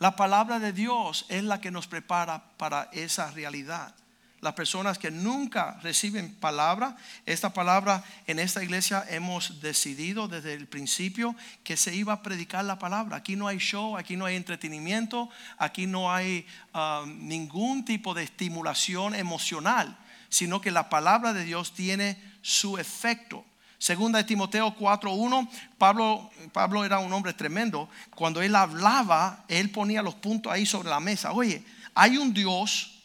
[0.00, 3.94] La palabra de Dios es la que nos prepara para esa realidad
[4.40, 6.96] las personas que nunca reciben palabra.
[7.26, 12.64] Esta palabra en esta iglesia hemos decidido desde el principio que se iba a predicar
[12.64, 13.16] la palabra.
[13.16, 18.22] Aquí no hay show, aquí no hay entretenimiento, aquí no hay um, ningún tipo de
[18.22, 23.44] estimulación emocional, sino que la palabra de Dios tiene su efecto.
[23.80, 27.88] Segunda de Timoteo 4:1, Pablo, Pablo era un hombre tremendo.
[28.14, 31.32] Cuando él hablaba, él ponía los puntos ahí sobre la mesa.
[31.32, 31.64] Oye,
[31.94, 33.00] hay un Dios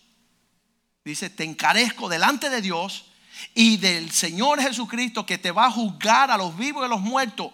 [1.06, 3.06] Dice, te encarezco delante de Dios
[3.54, 7.00] y del Señor Jesucristo que te va a juzgar a los vivos y a los
[7.00, 7.52] muertos.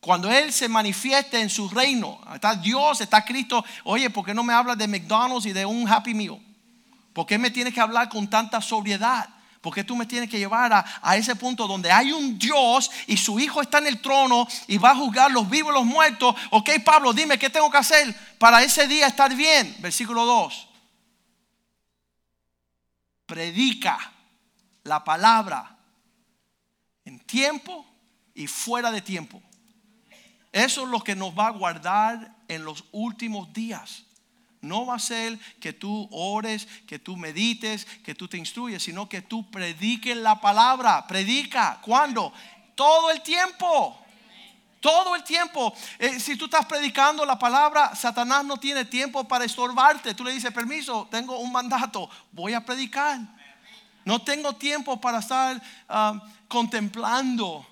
[0.00, 3.62] Cuando Él se manifieste en su reino, está Dios, está Cristo.
[3.84, 6.40] Oye, ¿por qué no me hablas de McDonald's y de un Happy Meal?
[7.12, 9.28] ¿Por qué me tienes que hablar con tanta sobriedad?
[9.60, 12.90] ¿Por qué tú me tienes que llevar a, a, ese punto donde hay un Dios
[13.06, 15.84] y su Hijo está en el trono y va a juzgar los vivos y los
[15.84, 16.34] muertos?
[16.50, 19.76] Ok, Pablo, dime qué tengo que hacer para ese día estar bien.
[19.80, 20.70] Versículo 2
[23.30, 24.12] predica
[24.82, 25.78] la palabra
[27.04, 27.86] en tiempo
[28.34, 29.40] y fuera de tiempo.
[30.50, 34.04] Eso es lo que nos va a guardar en los últimos días.
[34.60, 39.08] No va a ser que tú ores, que tú medites, que tú te instruyes, sino
[39.08, 41.06] que tú prediques la palabra.
[41.06, 41.80] Predica.
[41.80, 42.32] ¿Cuándo?
[42.74, 43.98] Todo el tiempo.
[44.80, 45.72] Todo el tiempo.
[45.98, 50.14] Eh, si tú estás predicando la palabra, Satanás no tiene tiempo para estorbarte.
[50.14, 53.18] Tú le dices, permiso, tengo un mandato, voy a predicar.
[54.04, 57.66] No tengo tiempo para estar ah, contemplando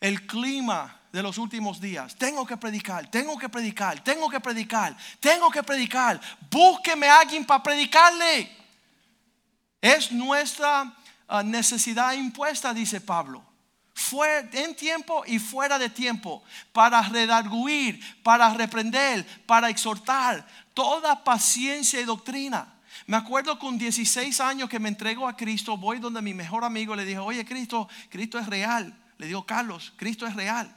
[0.00, 2.14] el clima de los últimos días.
[2.16, 6.20] Tengo que predicar, tengo que predicar, tengo que predicar, tengo que predicar.
[6.50, 8.56] Búsqueme a alguien para predicarle.
[9.80, 10.92] Es nuestra
[11.28, 13.48] ah, necesidad impuesta, dice Pablo
[13.98, 22.00] fue en tiempo y fuera de tiempo, para redarguir, para reprender, para exhortar, toda paciencia
[22.00, 22.76] y doctrina.
[23.06, 26.94] Me acuerdo con 16 años que me entrego a Cristo, voy donde mi mejor amigo
[26.94, 28.96] le dije, oye Cristo, Cristo es real.
[29.18, 30.72] Le digo, Carlos, Cristo es real.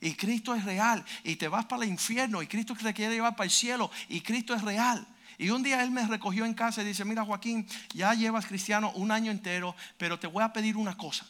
[0.00, 1.04] Y Cristo es real.
[1.24, 2.42] Y te vas para el infierno.
[2.42, 3.90] Y Cristo te quiere llevar para el cielo.
[4.08, 5.06] Y Cristo es real.
[5.38, 8.90] Y un día él me recogió en casa y dice, mira Joaquín, ya llevas cristiano
[8.92, 11.26] un año entero, pero te voy a pedir una cosa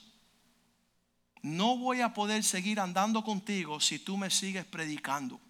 [1.43, 5.41] no voy a poder seguir andando contigo si tú me sigues predicando.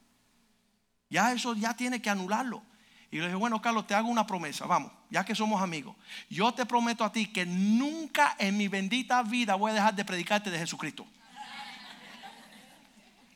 [1.10, 2.62] Ya eso ya tiene que anularlo.
[3.10, 5.96] Y le dije, bueno, Carlos, te hago una promesa, vamos, ya que somos amigos.
[6.28, 10.04] Yo te prometo a ti que nunca en mi bendita vida voy a dejar de
[10.04, 11.06] predicarte de Jesucristo.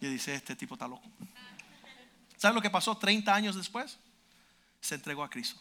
[0.03, 1.09] Y dice, este tipo está loco.
[2.37, 3.99] ¿Sabes lo que pasó 30 años después?
[4.81, 5.59] Se entregó a Cristo.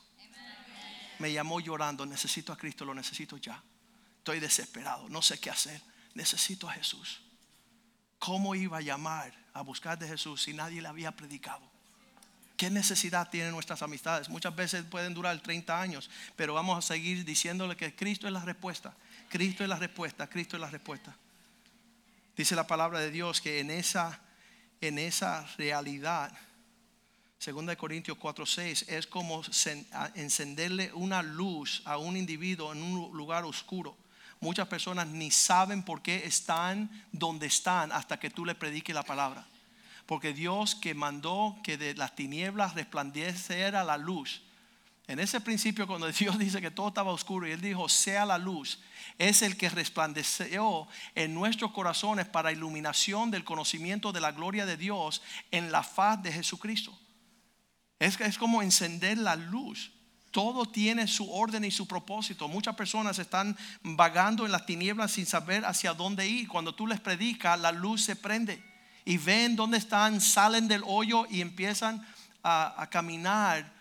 [1.20, 3.64] Me llamó llorando, necesito a Cristo, lo necesito ya.
[4.18, 5.82] Estoy desesperado, no sé qué hacer
[6.14, 7.22] necesito a Jesús.
[8.20, 11.62] ¿Cómo iba a llamar a buscar de Jesús si nadie le había predicado?
[12.58, 14.30] ¿Qué necesidad tienen nuestras amistades?
[14.30, 18.46] Muchas veces pueden durar 30 años, pero vamos a seguir diciéndole que Cristo es la
[18.46, 18.94] respuesta.
[19.30, 21.16] Cristo es la respuesta, Cristo es la respuesta.
[22.38, 24.20] Dice la palabra de Dios que en esa,
[24.82, 26.32] en esa realidad,
[27.44, 29.42] 2 Corintios 4:6, es como
[30.16, 33.96] encenderle una luz a un individuo en un lugar oscuro
[34.42, 39.04] muchas personas ni saben por qué están donde están hasta que tú le prediques la
[39.04, 39.48] palabra.
[40.06, 44.42] Porque Dios que mandó que de las tinieblas resplandeciera la luz.
[45.08, 48.38] En ese principio cuando Dios dice que todo estaba oscuro y Él dijo, sea la
[48.38, 48.80] luz,
[49.18, 54.78] es el que resplandeció en nuestros corazones para iluminación del conocimiento de la gloria de
[54.78, 55.22] Dios
[55.52, 56.98] en la faz de Jesucristo.
[58.00, 59.92] Es, es como encender la luz.
[60.32, 62.48] Todo tiene su orden y su propósito.
[62.48, 66.48] Muchas personas están vagando en las tinieblas sin saber hacia dónde ir.
[66.48, 68.64] Cuando tú les predicas, la luz se prende
[69.06, 72.06] y ven dónde están, salen del hoyo y empiezan
[72.44, 73.81] a, caminar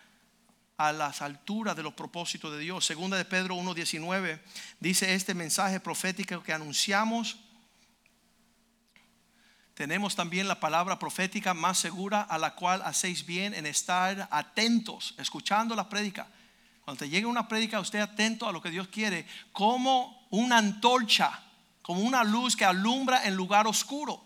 [0.87, 2.85] a las alturas de los propósitos de Dios.
[2.85, 4.39] Segunda de Pedro 1.19
[4.79, 7.37] dice este mensaje profético que anunciamos.
[9.75, 15.13] Tenemos también la palabra profética más segura a la cual hacéis bien en estar atentos,
[15.19, 16.27] escuchando la prédica.
[16.83, 21.43] Cuando te llegue una prédica, usted atento a lo que Dios quiere, como una antorcha,
[21.83, 24.25] como una luz que alumbra en lugar oscuro.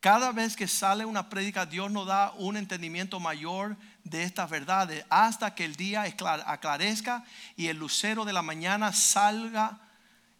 [0.00, 5.04] Cada vez que sale una prédica, Dios nos da un entendimiento mayor de estas verdades
[5.10, 6.02] hasta que el día
[6.46, 7.24] aclarezca
[7.56, 9.78] y el lucero de la mañana salga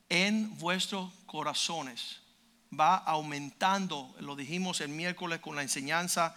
[0.09, 2.21] en vuestros corazones.
[2.79, 6.35] Va aumentando, lo dijimos el miércoles con la enseñanza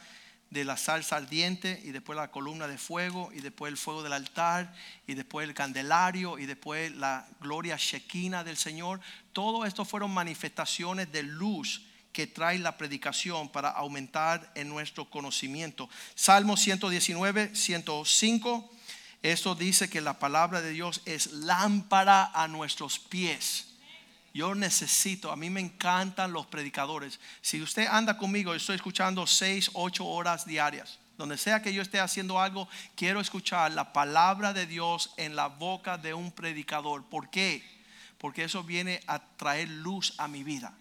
[0.49, 4.13] de la salsa ardiente y después la columna de fuego y después el fuego del
[4.13, 4.74] altar
[5.07, 9.01] y después el candelario y después la gloria shequina del Señor.
[9.32, 11.82] Todo esto fueron manifestaciones de luz
[12.14, 15.89] que trae la predicación para aumentar en nuestro conocimiento.
[16.14, 18.72] Salmo 119, 105.
[19.24, 23.70] Esto dice que la palabra de Dios es lámpara a nuestros pies.
[24.34, 27.20] Yo necesito, a mí me encantan los predicadores.
[27.41, 30.99] Si usted anda conmigo, estoy escuchando 6, 8 horas diarias.
[31.18, 35.47] Donde sea que yo esté haciendo algo, quiero escuchar la palabra de Dios en la
[35.47, 37.05] boca de un predicador.
[37.05, 37.64] ¿Por qué?
[38.18, 40.74] Porque eso viene a traer luz a mi vida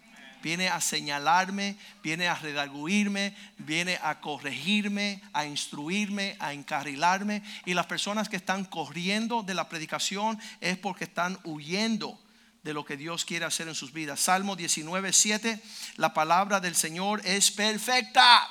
[0.43, 7.41] viene a señalarme, viene a redarguirme, viene a corregirme, a instruirme, a encarrilarme.
[7.65, 12.19] Y las personas que están corriendo de la predicación es porque están huyendo
[12.61, 14.19] de lo que Dios quiere hacer en sus vidas.
[14.19, 15.63] Salmo 19, 7,
[15.95, 18.47] la palabra del Señor es perfecta.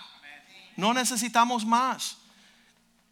[0.77, 2.17] No necesitamos más.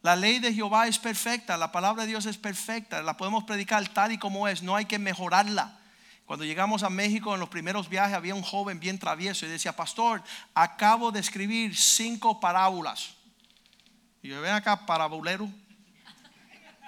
[0.02, 3.86] La ley de Jehová es perfecta, la palabra de Dios es perfecta, la podemos predicar
[3.88, 5.79] tal y como es, no hay que mejorarla.
[6.30, 9.74] Cuando llegamos a México en los primeros viajes había un joven bien travieso y decía,
[9.74, 10.22] pastor,
[10.54, 13.16] acabo de escribir cinco parábolas.
[14.22, 15.50] Y yo ven acá, parabulero.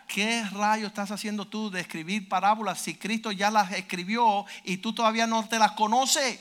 [0.07, 4.93] ¿Qué rayo estás haciendo tú de escribir parábolas si Cristo ya las escribió y tú
[4.93, 6.39] todavía no te las conoces?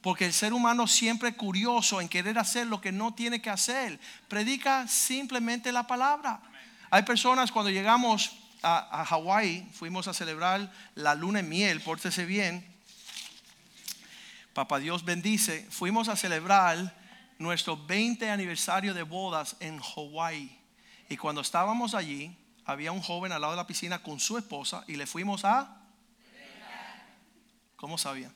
[0.00, 4.00] Porque el ser humano siempre curioso en querer hacer lo que no tiene que hacer.
[4.28, 6.40] Predica simplemente la palabra.
[6.88, 12.66] Hay personas cuando llegamos a, Hawái, fuimos a celebrar la luna en miel, pórtese bien.
[14.52, 15.66] Papá Dios bendice.
[15.70, 16.96] Fuimos a celebrar
[17.38, 20.58] nuestro 20 aniversario de bodas en Hawái.
[21.08, 24.84] Y cuando estábamos allí, había un joven al lado de la piscina con su esposa
[24.86, 25.74] y le fuimos a...
[27.76, 28.32] ¿Cómo sabía?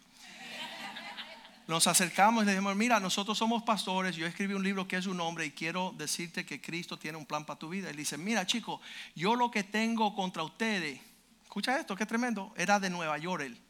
[1.69, 5.07] Nos acercamos y le dijimos, mira, nosotros somos pastores, yo escribí un libro que es
[5.07, 7.91] un nombre y quiero decirte que Cristo tiene un plan para tu vida.
[7.91, 8.81] Y dice, mira chico,
[9.15, 11.01] yo lo que tengo contra ustedes,
[11.45, 13.61] escucha esto, qué tremendo, era de Nueva York él,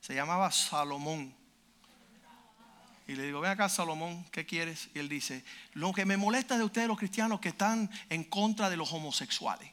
[0.00, 1.34] se llamaba Salomón.
[3.06, 4.90] Y le digo, ven acá Salomón, ¿qué quieres?
[4.94, 5.42] Y él dice,
[5.72, 9.70] lo que me molesta de ustedes los cristianos que están en contra de los homosexuales.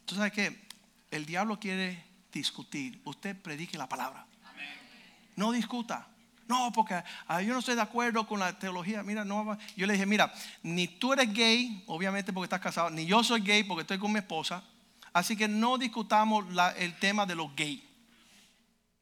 [0.00, 0.66] Entonces, ¿sabe qué?
[1.10, 2.02] El diablo quiere
[2.32, 4.26] discutir, usted predique la palabra.
[5.36, 6.06] No discuta.
[6.50, 9.04] No, porque ah, yo no estoy de acuerdo con la teología.
[9.04, 13.06] Mira, no, yo le dije, mira, ni tú eres gay, obviamente porque estás casado, ni
[13.06, 14.64] yo soy gay porque estoy con mi esposa.
[15.12, 16.44] Así que no discutamos
[16.76, 17.80] el tema de los gays.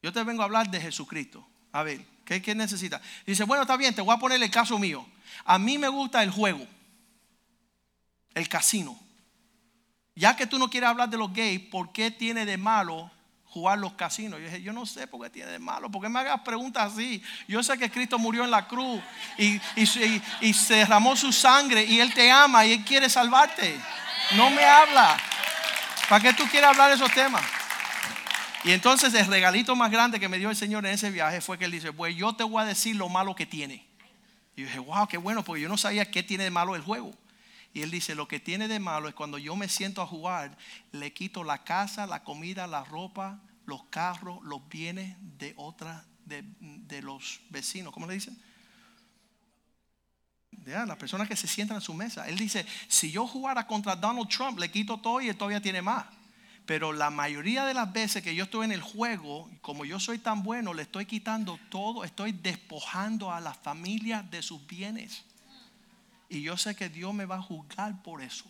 [0.02, 1.46] Yo te vengo a hablar de Jesucristo.
[1.72, 3.00] A ver, ¿qué, qué necesitas?
[3.26, 5.06] Dice, bueno, está bien, te voy a poner el caso mío.
[5.46, 6.66] A mí me gusta el juego,
[8.34, 8.98] el casino.
[10.14, 13.10] Ya que tú no quieres hablar de los gays, ¿por qué tiene de malo
[13.50, 14.38] jugar los casinos.
[14.40, 17.22] Yo dije, yo no sé por qué tiene de malo, porque me hagas preguntas así.
[17.46, 19.00] Yo sé que Cristo murió en la cruz
[19.36, 23.78] y, y, se derramó su sangre y Él te ama y Él quiere salvarte.
[24.36, 25.16] No me habla.
[26.08, 27.42] ¿Para qué tú quieres hablar de esos temas?
[28.64, 31.58] Y entonces el regalito más grande que me dio el Señor en ese viaje fue
[31.58, 33.86] que Él dice, pues yo te voy a decir lo malo que tiene.
[34.56, 36.82] Y yo dije, wow, qué bueno, porque yo no sabía qué tiene de malo el
[36.82, 37.12] juego.
[37.74, 40.56] Y él dice, lo que tiene de malo es cuando yo me siento a jugar,
[40.92, 47.02] le quito la casa, la comida, la ropa, los carros, los bienes de otra, de,
[47.02, 47.92] los vecinos.
[47.92, 48.36] ¿Cómo le dicen?
[50.50, 52.28] De las personas que se sientan en su mesa.
[52.28, 55.82] Él dice, si yo jugara contra Donald Trump, le quito todo y él todavía tiene
[55.82, 56.06] más.
[56.64, 60.18] Pero la mayoría de las veces que yo estoy en el juego, como yo soy
[60.18, 65.24] tan bueno, le estoy quitando todo, estoy despojando a la familia de sus bienes.
[66.28, 68.44] Y yo sé que Dios me va a juzgar por eso.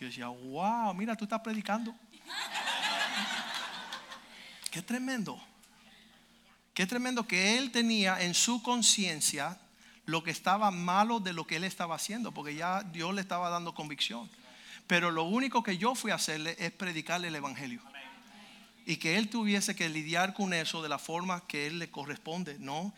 [0.00, 1.94] yo decía, wow, mira, tú estás predicando.
[4.70, 5.40] Qué tremendo.
[6.74, 9.58] Qué tremendo que él tenía en su conciencia
[10.04, 13.48] lo que estaba malo de lo que él estaba haciendo, porque ya Dios le estaba
[13.48, 14.28] dando convicción.
[14.86, 17.80] Pero lo único que yo fui a hacerle es predicarle el Evangelio.
[18.84, 22.56] Y que él tuviese que lidiar con eso de la forma que él le corresponde,
[22.60, 22.92] ¿no?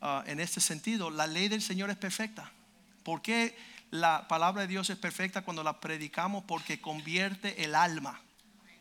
[0.00, 2.50] Ah, en este sentido, la ley del Señor es perfecta.
[3.08, 3.56] ¿Por qué
[3.90, 8.20] la palabra de Dios es perfecta cuando la predicamos porque convierte el alma.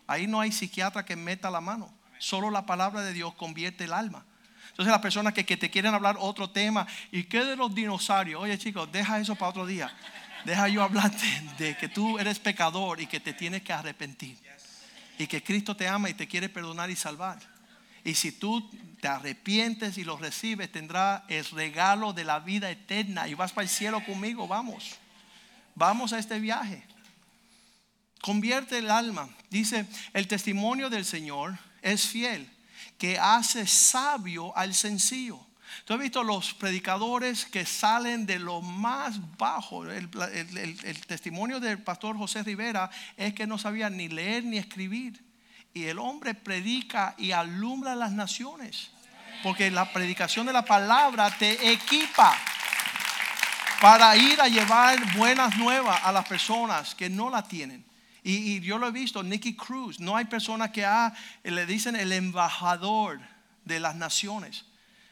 [0.06, 1.94] Ahí no hay psiquiatra que meta la mano.
[2.20, 4.26] Solo la palabra de Dios convierte el alma.
[4.72, 8.42] Entonces las personas que, que te quieren hablar otro tema, ¿y qué de los dinosaurios?
[8.42, 9.96] Oye chicos, deja eso para otro día.
[10.44, 11.26] Deja yo hablarte
[11.58, 14.38] de que tú eres pecador y que te tienes que arrepentir.
[15.18, 17.40] Y que Cristo te ama y te quiere perdonar y salvar.
[18.08, 18.66] Y si tú
[19.02, 23.64] te arrepientes y lo recibes, tendrá el regalo de la vida eterna y vas para
[23.64, 24.48] el cielo conmigo.
[24.48, 24.96] Vamos,
[25.76, 26.86] vamos a este viaje.
[28.22, 29.28] Convierte el alma.
[29.50, 32.50] Dice, el testimonio del Señor es fiel,
[32.98, 35.46] que hace sabio al sencillo.
[35.84, 39.84] Tú has visto los predicadores que salen de lo más bajo.
[39.84, 45.27] El, el, testimonio del pastor José Rivera es que no sabía ni leer ni escribir.
[45.74, 48.92] Y el hombre predica y alumbra las naciones.
[49.44, 52.36] Porque la predicación de la palabra te equipa
[53.80, 57.86] para ir a llevar buenas nuevas a las personas que no la tienen.
[58.24, 60.86] Y, yo lo he visto, Nicky Cruz, no hay persona que
[61.44, 63.22] le dicen el embajador
[63.64, 64.66] de las naciones.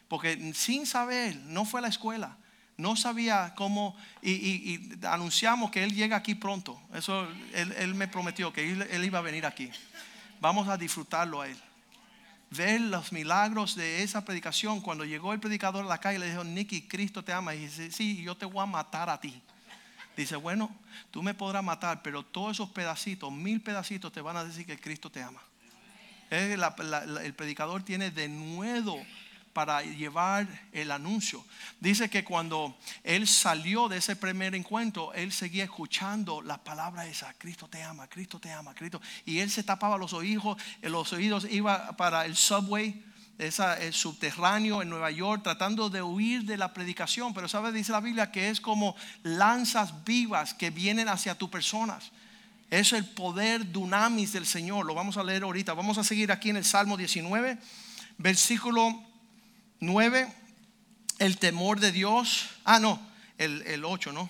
[0.10, 2.38] Porque sin saber, no fue a la escuela,
[2.78, 6.80] no sabía cómo, y, anunciamos que él llega aquí pronto.
[6.94, 9.72] Eso él, me prometió que él, iba a venir aquí.
[10.40, 11.58] Vamos a disfrutarlo a él.
[12.52, 14.82] Ver los milagros de esa predicación.
[14.82, 17.56] Cuando llegó el predicador a la calle, le dijo, Nicky, Cristo te ama.
[17.56, 19.42] Y dice, sí, yo te voy a matar a ti.
[20.16, 20.74] Dice, bueno,
[21.12, 24.80] tú me podrás matar, pero todos esos pedacitos, mil pedacitos, te van a decir que
[24.80, 25.42] Cristo te ama.
[26.30, 29.04] el predicador tiene de nuevo
[29.56, 31.42] para llevar el anuncio.
[31.80, 37.34] Dice que cuando él salió de ese primer encuentro, él seguía escuchando la palabra esa,
[37.36, 39.02] Cristo te ama, Cristo te ama, Cristo.
[39.26, 43.02] Y él se tapaba los oídos, los oídos iba para el subway,
[43.38, 47.34] esa, el subterráneo en Nueva York, tratando de huir de la predicación.
[47.34, 48.94] Pero sabe, dice la Biblia que es como
[49.24, 52.12] lanzas vivas que vienen hacia tu personas.
[52.70, 54.86] Es el poder dunamis del Señor.
[54.86, 55.74] Lo vamos a leer ahorita.
[55.74, 57.58] Vamos a seguir aquí en el Salmo 19,
[58.18, 59.15] versículo
[59.80, 60.34] 9,
[61.20, 62.50] el temor de Dios.
[62.64, 63.00] Ah, no,
[63.38, 64.30] el, el 8, ¿no?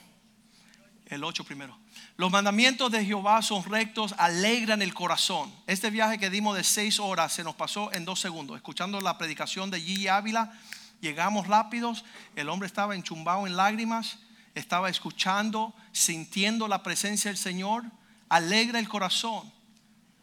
[1.08, 1.78] El 8 primero.
[2.18, 5.54] Los mandamientos de Jehová son rectos, alegran el corazón.
[5.68, 8.56] Este viaje que dimos de seis horas se nos pasó en dos segundos.
[8.56, 10.54] Escuchando la predicación de Gigi Ávila,
[11.02, 12.06] llegamos rápidos.
[12.36, 14.20] El hombre estaba enchumbado en lágrimas,
[14.56, 17.84] estaba escuchando, sintiendo la presencia del Señor.
[18.30, 19.52] Alegra el corazón.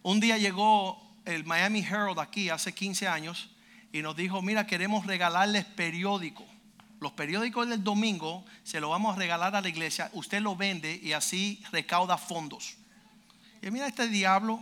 [0.03, 3.52] Un día llegó el Miami Herald aquí hace 15 años
[3.93, 6.47] y nos dijo, mira, queremos regalarles periódicos.
[7.01, 10.99] Los periódicos del domingo se los vamos a regalar a la iglesia, usted lo vende
[11.03, 12.77] y así recauda fondos.
[13.61, 14.61] Y mira este diablo,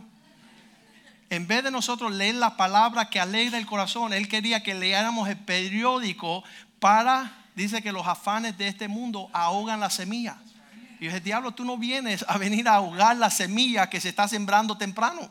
[1.29, 5.29] en vez de nosotros leer la palabra que alegra el corazón, él quería que leáramos
[5.29, 6.43] el periódico
[6.81, 10.39] para, dice que los afanes de este mundo ahogan la semilla.
[10.99, 14.09] Y yo dije, diablo, tú no vienes a venir a ahogar la semilla que se
[14.09, 15.31] está sembrando temprano.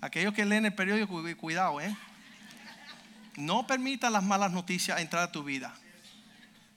[0.00, 1.94] Aquellos que leen el periódico, cuidado, ¿eh?
[3.40, 5.74] No permita las malas noticias entrar a tu vida.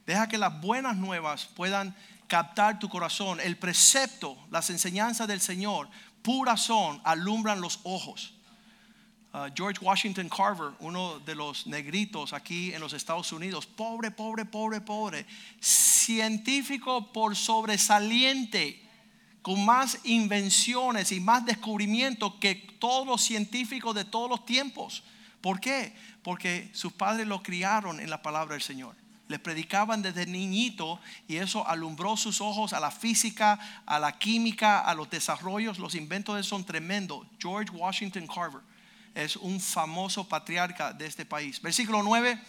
[0.06, 1.94] Deja que las buenas nuevas puedan
[2.26, 3.40] captar tu corazón.
[3.40, 5.88] El precepto, las enseñanzas del Señor,
[6.22, 8.34] puras son, alumbran los ojos.
[9.32, 14.44] Uh, George Washington Carver, uno de los negritos aquí en los Estados Unidos, pobre, pobre,
[14.44, 15.26] pobre, pobre,
[15.58, 18.80] científico por sobresaliente,
[19.42, 25.02] con más invenciones y más descubrimientos que todos los científicos de todos los tiempos.
[25.44, 25.94] ¿Por qué?
[26.22, 28.96] Porque sus padres lo criaron en la palabra del Señor.
[29.28, 34.80] Le predicaban desde niñito y eso alumbró sus ojos a la física, a la química,
[34.80, 35.78] a los desarrollos.
[35.78, 37.26] Los inventos de son tremendos.
[37.38, 38.62] George Washington Carver
[39.14, 41.60] es un famoso patriarca de este país.
[41.60, 42.40] Versículo 9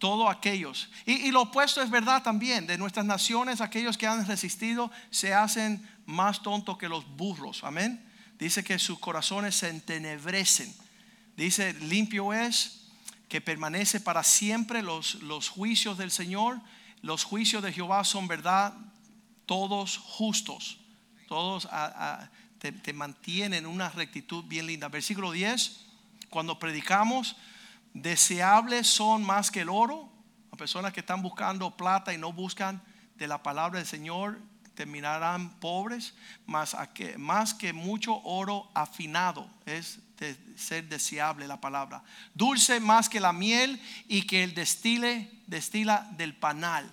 [0.00, 0.90] todos aquellos.
[1.06, 2.66] Y, y, lo opuesto es verdad también.
[2.66, 7.62] De nuestras naciones, aquellos que han resistido se hacen más tontos que los burros.
[7.62, 8.04] Amén.
[8.40, 10.87] Dice que sus corazones se entenebrecen.
[11.38, 12.88] Dice, limpio es
[13.28, 16.60] que permanece para siempre los, los juicios del Señor.
[17.00, 18.74] Los juicios de Jehová son verdad,
[19.46, 20.80] todos justos.
[21.28, 21.68] Todos
[22.58, 24.88] te, te mantienen una rectitud bien linda.
[24.88, 25.86] Versículo 10,
[26.28, 27.36] cuando predicamos,
[27.94, 30.10] deseables son más que el oro.
[30.50, 32.82] Las personas que están buscando plata y no buscan
[33.14, 34.40] de la palabra del Señor
[34.74, 36.14] terminarán pobres,
[36.46, 39.48] más, que, más que mucho oro afinado.
[39.64, 42.02] Es de ser deseable la palabra.
[42.34, 46.90] Dulce más que la miel y que el destile destila del panal.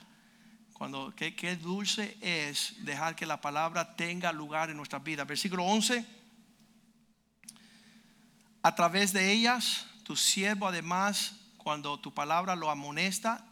[0.73, 5.23] Cuando que, dulce es dejar que la palabra tenga lugar en nuestra vida.
[5.23, 6.05] Versículo 11.
[8.61, 13.45] A través de ellas, tu siervo además, cuando tu palabra lo amonesta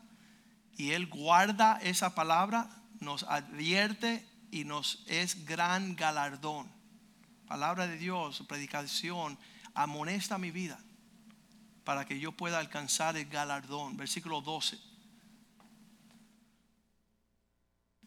[0.76, 2.70] y él guarda esa palabra,
[3.00, 6.72] nos advierte y nos es gran galardón.
[7.48, 9.38] Palabra de Dios, predicación,
[9.74, 10.80] amonesta mi vida
[11.84, 13.98] para que yo pueda alcanzar el galardón.
[13.98, 14.78] Versículo 12.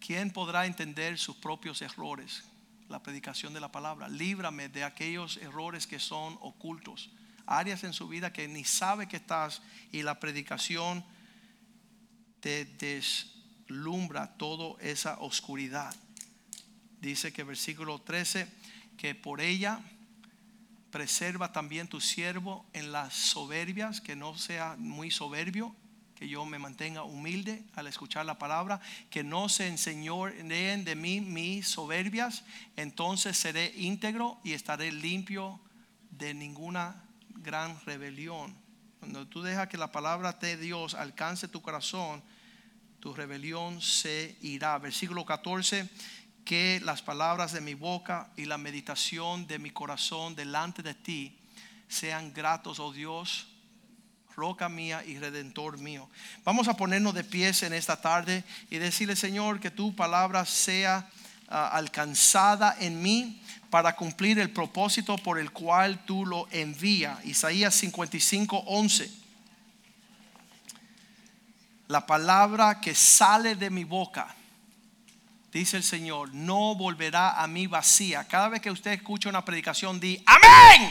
[0.00, 2.44] ¿Quién podrá entender sus propios errores?
[2.88, 4.08] La predicación de la palabra.
[4.08, 7.10] Líbrame de aquellos errores que son ocultos.
[7.46, 9.62] Áreas en su vida que ni sabe que estás
[9.92, 11.04] y la predicación
[12.40, 15.94] te deslumbra toda esa oscuridad.
[17.00, 18.48] Dice que versículo 13,
[18.96, 19.80] que por ella
[20.96, 25.76] preserva también tu siervo en las soberbias, que no sea muy soberbio,
[26.14, 28.80] que yo me mantenga humilde al escuchar la palabra,
[29.10, 32.44] que no se enseñoreen de mí mis soberbias,
[32.76, 35.60] entonces seré íntegro y estaré limpio
[36.12, 38.56] de ninguna gran rebelión.
[38.98, 42.22] Cuando tú dejas que la palabra de Dios alcance tu corazón,
[43.00, 44.78] tu rebelión se irá.
[44.78, 45.90] Versículo 14,
[46.46, 51.36] que las palabras de mi boca y la meditación de mi corazón delante de ti
[51.88, 53.48] sean gratos, oh Dios,
[54.36, 56.08] roca mía y redentor mío.
[56.44, 61.10] Vamos a ponernos de pies en esta tarde y decirle, Señor, que tu palabra sea
[61.48, 67.24] ah, alcanzada en mí para cumplir el propósito por el cual tú lo envías.
[67.24, 69.10] Isaías 55, 11.
[71.88, 74.35] La palabra que sale de mi boca,
[75.58, 78.24] dice el Señor, no volverá a mí vacía.
[78.24, 80.90] Cada vez que usted escucha una predicación, di amén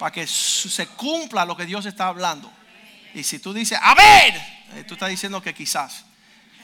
[0.00, 2.50] para que se cumpla lo que Dios está hablando.
[3.12, 4.34] Y si tú dices, amén,
[4.74, 6.06] eh, tú estás diciendo que quizás.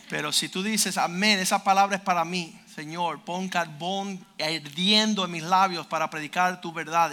[0.08, 5.32] Pero si tú dices, amén, esa palabra es para mí, Señor, pon carbón ardiendo en
[5.32, 7.12] mis labios para predicar tu verdad,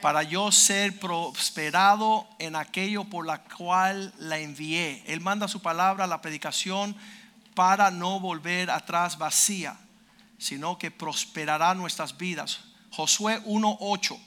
[0.00, 5.02] para yo ser prosperado en aquello por la cual la envié.
[5.08, 6.94] Él manda su palabra, la predicación,
[7.54, 9.76] para no volver atrás vacía,
[10.38, 12.60] sino que prosperará nuestras vidas.
[12.90, 14.18] Josué 1.8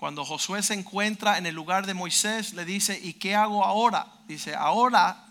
[0.00, 4.06] cuando Josué se encuentra en el lugar de Moisés, le dice, ¿y qué hago ahora?
[4.26, 5.26] Dice, ahora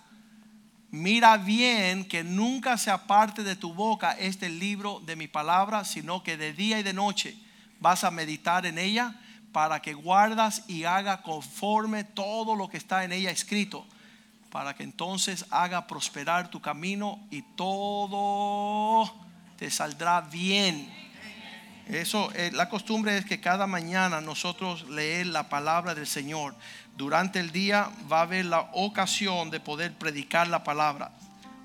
[0.91, 6.21] mira bien que nunca se aparte de tu boca este libro de mi palabra, sino
[6.21, 7.35] que de día y de noche
[7.79, 9.19] vas a meditar en ella
[9.51, 13.87] para que guardas y haga conforme todo lo que está en ella escrito,
[14.51, 19.11] para que entonces haga prosperar tu camino y todo
[19.57, 20.89] te saldrá bien.
[21.87, 26.55] Eso, eh, la costumbre es que cada mañana nosotros leer la palabra del Señor.
[26.95, 31.11] Durante el día va a haber la ocasión de poder predicar la palabra.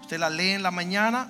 [0.01, 1.29] Usted la lee en la mañana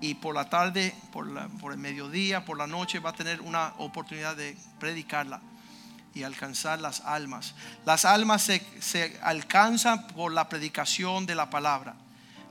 [0.00, 1.26] y por la tarde, por,
[1.72, 5.40] el mediodía, por la noche va a tener una oportunidad de predicarla
[6.14, 7.54] y alcanzar las almas.
[7.84, 11.94] Las almas se, se alcanzan por la predicación de la palabra.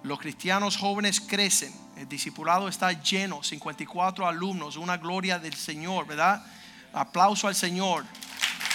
[0.03, 6.45] Los cristianos jóvenes crecen el discipulado está lleno, 54 alumnos, una gloria del Señor, ¿verdad?
[6.93, 8.05] Aplauso al Señor.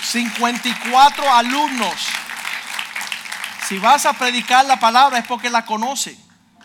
[0.03, 1.95] 54 alumnos.
[3.69, 6.19] Si vas a predicar la palabra es porque la conoce.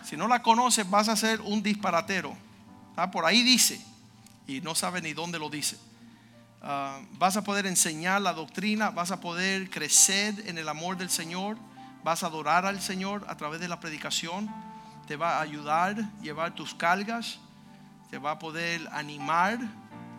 [0.04, 2.36] Si no la conoces vas a ser un disparatero.
[3.12, 3.80] Por ahí dice
[4.48, 5.78] y no sabe ni dónde lo dice.
[6.62, 11.10] Ah, vas a poder enseñar la doctrina, vas a poder crecer en el amor del
[11.10, 11.56] Señor,
[12.04, 14.48] vas a adorar al Señor a través de la predicación
[15.08, 17.38] te va a ayudar llevar tus cargas,
[18.10, 19.58] te va a poder animar,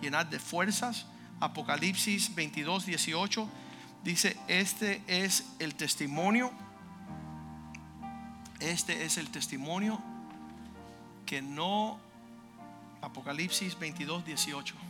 [0.01, 1.05] llenar de fuerzas.
[1.39, 3.47] Apocalipsis 22, 18
[4.03, 6.51] dice, este es el testimonio,
[8.59, 10.01] este es el testimonio
[11.27, 11.99] que no,
[13.01, 14.88] Apocalipsis 22, 18.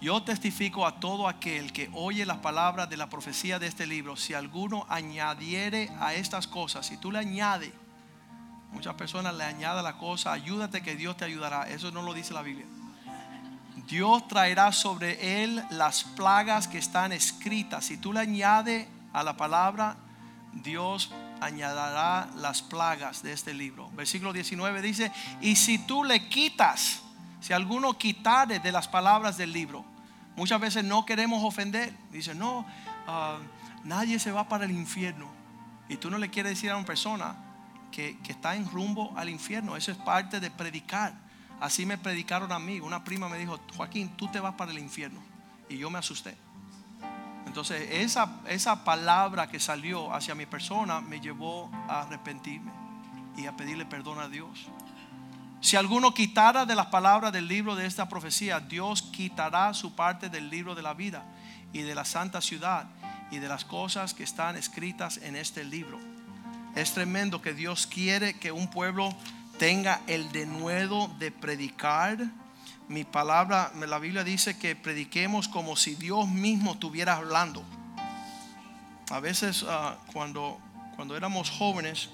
[0.00, 4.16] Yo testifico a todo aquel que oye las palabras de la profecía de este libro,
[4.16, 7.72] si alguno añadiere a estas cosas, si tú le añades,
[8.72, 11.68] Muchas personas le añaden la cosa, ayúdate que Dios te ayudará.
[11.68, 12.66] Eso no lo dice la Biblia.
[13.86, 17.86] Dios traerá sobre él las plagas que están escritas.
[17.86, 19.96] Si tú le añades a la palabra,
[20.52, 23.90] Dios añadirá las plagas de este libro.
[23.92, 27.00] Versículo 19 dice, y si tú le quitas,
[27.40, 29.84] si alguno quitare de las palabras del libro,
[30.36, 31.92] muchas veces no queremos ofender.
[32.10, 32.66] Dice, no,
[33.06, 33.38] ah,
[33.84, 35.28] nadie se va para el infierno.
[35.88, 37.36] Y tú no le quieres decir a una persona,
[37.90, 39.76] que, está en rumbo al infierno.
[39.76, 41.14] Eso es parte de predicar.
[41.60, 42.80] Así me predicaron a mí.
[42.80, 45.20] Una prima me dijo, Joaquín, tú te vas para el infierno.
[45.68, 46.36] Y yo me asusté.
[47.46, 52.70] Entonces esa, esa palabra que salió hacia mi persona me llevó a arrepentirme
[53.36, 54.68] y a pedirle perdón a Dios.
[55.60, 60.28] Si alguno quitara de las palabras del libro de esta profecía, Dios quitará su parte
[60.28, 61.24] del libro de la vida
[61.72, 62.86] y de la santa ciudad
[63.30, 65.98] y de las cosas que están escritas en este libro.
[66.76, 69.12] Es tremendo que Dios quiere que un pueblo
[69.58, 72.18] tenga el denuedo de predicar.
[72.86, 77.64] Mi palabra, la Biblia dice que prediquemos como si Dios mismo estuviera hablando.
[79.10, 80.60] A veces ah, cuando,
[80.94, 82.10] cuando éramos jóvenes,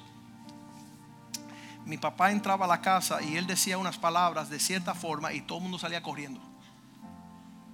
[1.84, 5.42] mi papá entraba a la casa y él decía unas palabras de cierta forma y
[5.42, 6.40] todo el mundo salía corriendo.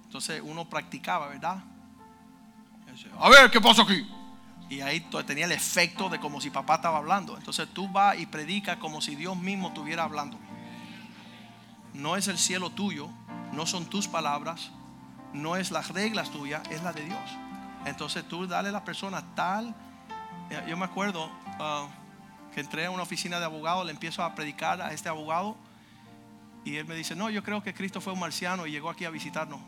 [0.05, 1.63] Entonces uno practicaba, ¿verdad?
[3.19, 4.09] A ver, ¿qué pasa aquí?
[4.69, 7.37] Y ahí tenía el efecto de como si papá estaba hablando.
[7.37, 10.39] Entonces tú vas y predicas como si Dios mismo estuviera hablando.
[11.95, 13.09] No es el cielo tuyo,
[13.53, 14.71] no son tus palabras,
[15.33, 17.31] no es las reglas tuyas, es la de Dios.
[17.85, 19.75] Entonces tú dale a la persona tal.
[20.69, 21.31] Yo me acuerdo
[21.61, 21.87] ah,
[22.55, 25.57] que entré a una oficina de abogado, le empiezo a predicar a este abogado
[26.65, 29.05] y él me dice, no, yo creo que Cristo fue un marciano y llegó aquí
[29.05, 29.61] a visitarnos.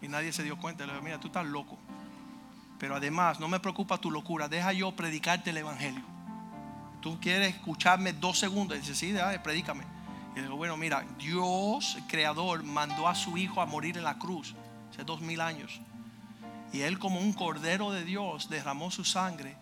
[0.00, 0.86] Y nadie se dio cuenta.
[0.86, 1.78] Le digo, mira, tú estás loco.
[2.78, 4.48] Pero además, no me preocupa tu locura.
[4.48, 6.04] Deja yo predicarte el Evangelio.
[7.00, 8.76] Tú quieres escucharme dos segundos.
[8.76, 9.84] Y dice, sí, predícame.
[10.34, 14.04] Y le digo, bueno, mira, Dios, el creador, mandó a su hijo a morir en
[14.04, 14.54] la cruz
[14.92, 15.80] hace dos mil años.
[16.72, 19.56] Y él, como un cordero de Dios, derramó su sangre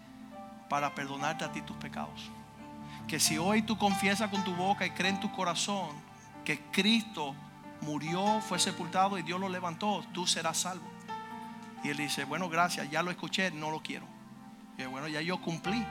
[0.69, 2.31] para perdonarte a ti tus pecados.
[3.09, 5.91] Que si hoy tú confiesas con tu boca y crees en tu corazón
[6.45, 7.35] que Cristo
[7.81, 10.87] murió, fue sepultado y Dios lo levantó, tú serás salvo.
[11.85, 14.07] Y él dice, bueno, gracias, ya lo escuché, no lo quiero.
[14.79, 15.85] Y bueno, ya yo cumplí.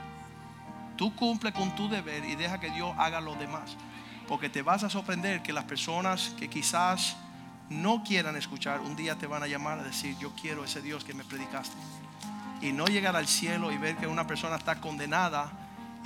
[0.96, 3.76] Tú cumple con tu deber y deja que Dios haga lo demás.
[4.28, 7.16] Porque te vas a sorprender que las personas que quizás
[7.68, 11.04] no quieran escuchar, un día te van a llamar a decir, yo quiero ese Dios
[11.04, 11.76] que me predicaste.
[12.62, 15.52] Y no llegar al cielo y ver que una persona está condenada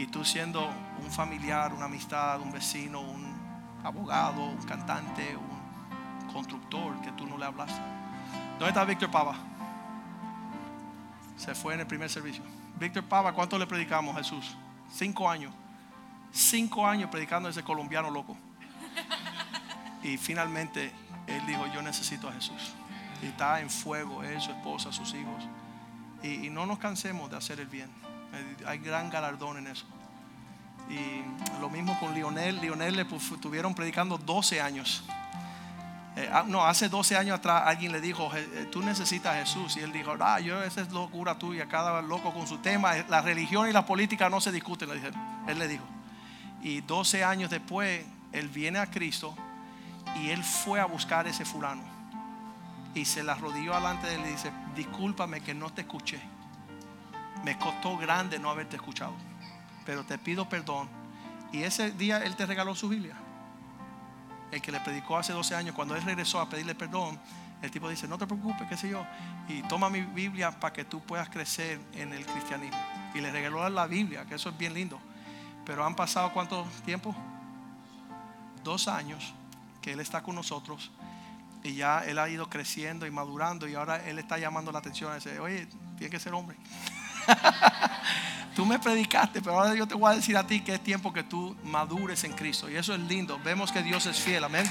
[0.01, 0.67] y tú siendo
[1.03, 3.39] un familiar, una amistad, un vecino, un
[3.85, 7.79] abogado, un cantante, un constructor que tú no le hablaste.
[8.53, 9.35] ¿Dónde está Víctor Pava?
[11.37, 12.43] Se fue en el primer servicio.
[12.79, 14.57] Víctor Pava, ¿cuánto le predicamos Jesús?
[14.91, 15.53] Cinco años.
[16.33, 18.39] Cinco años predicando a ese colombiano loco.
[20.03, 20.95] Y finalmente
[21.27, 22.73] él dijo, yo necesito a Jesús.
[23.23, 25.47] Y está en fuego, él, su esposa, sus hijos.
[26.23, 27.91] Y, y no nos cansemos de hacer el bien.
[28.67, 29.87] Hay gran galardón en eso.
[30.89, 32.61] Y lo mismo con Lionel.
[32.61, 35.05] Lionel le estuvieron predicando 12 años.
[36.17, 39.77] Eh, ah, no, hace 12 años atrás alguien le dijo, eh, tú necesitas a Jesús.
[39.77, 42.95] Y él dijo, ah, yo, esa es locura tuya, cada loco con su tema.
[43.09, 45.85] La religión y la política no se discuten, él le dijo.
[46.63, 49.35] Y 12 años después, él viene a Cristo
[50.17, 51.83] y él fue a buscar a ese fulano.
[52.95, 56.21] Y se la arrodilló delante de él y dice, discúlpame que no te escuché.
[57.45, 59.15] Me costó grande no haberte escuchado.
[59.87, 60.89] Pero te pido perdón.
[61.53, 63.17] Y ese día él te regaló su Biblia
[64.51, 67.19] el que le predicó hace 12 años, cuando él regresó a pedirle perdón,
[67.63, 69.05] el tipo dice, no te preocupes, qué sé yo,
[69.49, 72.79] y toma mi Biblia para que tú puedas crecer en el cristianismo.
[73.15, 74.99] Y le regaló la Biblia, que eso es bien lindo.
[75.67, 77.15] Pero han pasado cuánto tiempo?
[78.65, 79.35] Dos años
[79.83, 80.91] que él está con nosotros
[81.63, 85.15] y ya él ha ido creciendo y madurando y ahora él está llamando la atención.
[85.15, 86.57] Dice, oye, tiene que ser hombre.
[88.55, 91.13] Tú me predicaste, pero ahora yo te voy a decir a ti que es tiempo
[91.13, 92.69] que tú madures en Cristo.
[92.69, 93.41] Y eso es lindo.
[93.45, 94.45] Vemos que Dios es fiel.
[94.45, 94.71] Amén.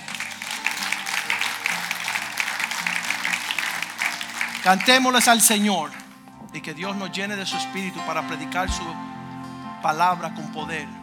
[4.63, 5.91] Cantémosles al Señor
[6.53, 8.83] y que Dios nos llene de su espíritu para predicar su
[9.81, 10.98] palabra con poder.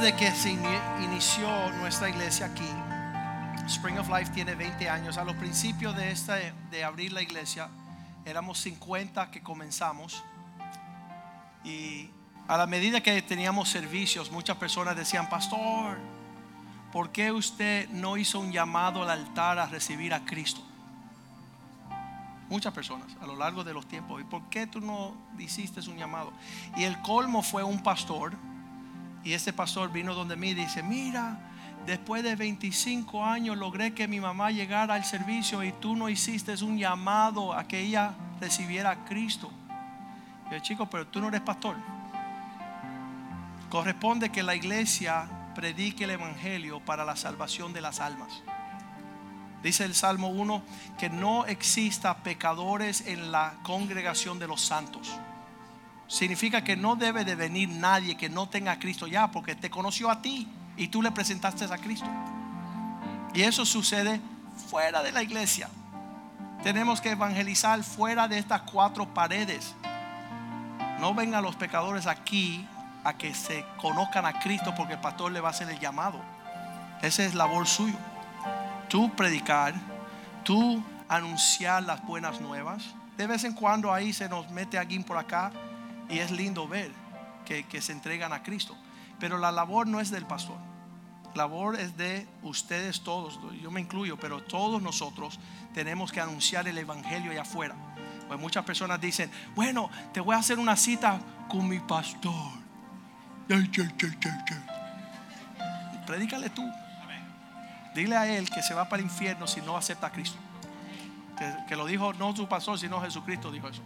[0.00, 1.46] Desde que se ini- inició
[1.78, 2.68] nuestra iglesia aquí,
[3.68, 5.16] Spring of Life tiene 20 años.
[5.18, 7.68] A los principios de, esta, de abrir la iglesia,
[8.24, 10.24] éramos 50 que comenzamos.
[11.62, 12.10] Y
[12.48, 15.96] a la medida que teníamos servicios, muchas personas decían, pastor,
[16.92, 20.60] ¿por qué usted no hizo un llamado al altar a recibir a Cristo?
[22.48, 24.20] Muchas personas a lo largo de los tiempos.
[24.20, 26.32] ¿Y por qué tú no hiciste un llamado?
[26.76, 28.32] Y el colmo fue un pastor.
[29.24, 31.38] Y ese pastor vino donde mí y dice, mira,
[31.86, 36.62] después de 25 años logré que mi mamá llegara al servicio y tú no hiciste
[36.62, 39.50] un llamado a que ella recibiera a Cristo.
[40.50, 41.76] Y yo, chico, pero tú no eres pastor.
[43.70, 48.42] Corresponde que la iglesia predique el evangelio para la salvación de las almas.
[49.62, 50.62] Dice el Salmo 1
[50.98, 55.18] que no exista pecadores en la congregación de los santos.
[56.14, 59.68] Significa que no debe de venir nadie que no tenga a Cristo ya, porque te
[59.68, 60.46] conoció a ti
[60.76, 62.06] y tú le presentaste a Cristo.
[63.34, 64.20] Y eso sucede
[64.70, 65.68] fuera de la iglesia.
[66.62, 69.74] Tenemos que evangelizar fuera de estas cuatro paredes.
[71.00, 72.64] No vengan los pecadores aquí
[73.02, 76.20] a que se conozcan a Cristo porque el pastor le va a hacer el llamado.
[77.02, 77.98] Esa es labor suyo.
[78.88, 79.74] Tú predicar,
[80.44, 82.84] tú anunciar las buenas nuevas.
[83.16, 85.50] De vez en cuando ahí se nos mete alguien por acá
[86.08, 86.90] y es lindo ver
[87.44, 88.76] que, que se entregan a Cristo.
[89.18, 90.58] Pero la labor no es del pastor.
[91.34, 93.40] La labor es de ustedes todos.
[93.60, 95.40] Yo me incluyo, pero todos nosotros
[95.72, 97.74] tenemos que anunciar el evangelio allá afuera.
[98.28, 102.52] Pues muchas personas dicen, bueno, te voy a hacer una cita con mi pastor.
[106.06, 106.62] Predícale tú.
[107.94, 110.38] Dile a él que se va para el infierno si no acepta a Cristo.
[111.38, 113.82] Que, que lo dijo no su pastor, sino Jesucristo dijo eso.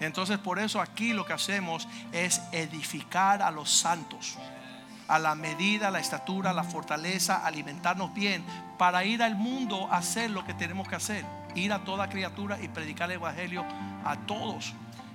[0.00, 4.36] Entonces por eso aquí lo que hacemos es edificar a los santos.
[5.06, 8.44] A la medida, la estatura, la fortaleza, alimentarnos bien
[8.78, 11.24] para ir al mundo a hacer lo que tenemos que hacer.
[11.54, 13.64] Ir a toda criatura y predicar el evangelio
[14.04, 14.72] a todos.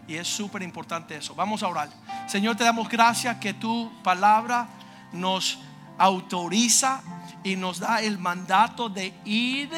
[0.07, 1.33] Y es súper importante eso.
[1.33, 1.89] Vamos a orar.
[2.27, 4.67] Señor, te damos gracias que tu palabra
[5.11, 5.59] nos
[5.97, 7.01] autoriza
[7.43, 9.69] y nos da el mandato de ir,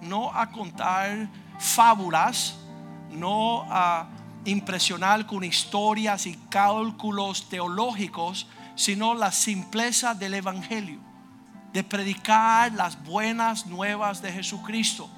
[0.00, 1.28] no a contar
[1.58, 2.56] fábulas,
[3.10, 4.06] no a
[4.44, 10.98] impresionar con historias y cálculos teológicos, sino la simpleza del Evangelio,
[11.72, 15.08] de predicar las buenas nuevas de Jesucristo.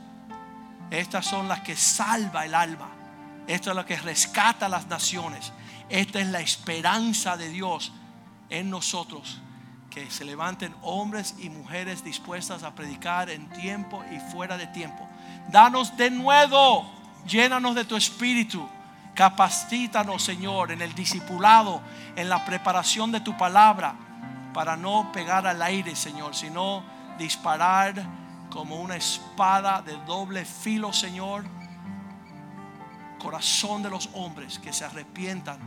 [0.90, 2.88] Estas son las que salva el alma.
[3.46, 5.52] Esto es lo que rescata las naciones.
[5.88, 7.92] Esta es la esperanza de Dios
[8.50, 9.40] en nosotros.
[9.90, 15.08] Que se levanten hombres y mujeres dispuestas a predicar en tiempo y fuera de tiempo.
[15.50, 16.90] Danos de nuevo,
[17.26, 18.68] llénanos de tu espíritu.
[19.14, 21.80] Capacítanos, Señor, en el discipulado,
[22.16, 23.94] en la preparación de tu palabra,
[24.52, 26.82] para no pegar al aire, Señor, sino
[27.18, 27.94] disparar
[28.50, 31.44] como una espada de doble filo, Señor.
[33.18, 35.58] Corazón de los hombres que se arrepientan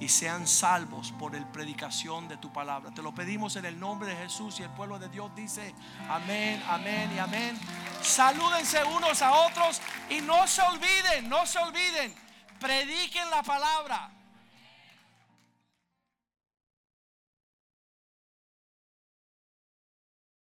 [0.00, 2.90] y sean salvos por el predicación de tu palabra.
[2.92, 5.74] Te lo pedimos en el nombre de Jesús y el pueblo de Dios dice
[6.08, 7.58] amén, amén y amén.
[8.02, 9.80] Salúdense unos a otros
[10.10, 12.14] y no se olviden, no se olviden,
[12.58, 14.17] prediquen la palabra.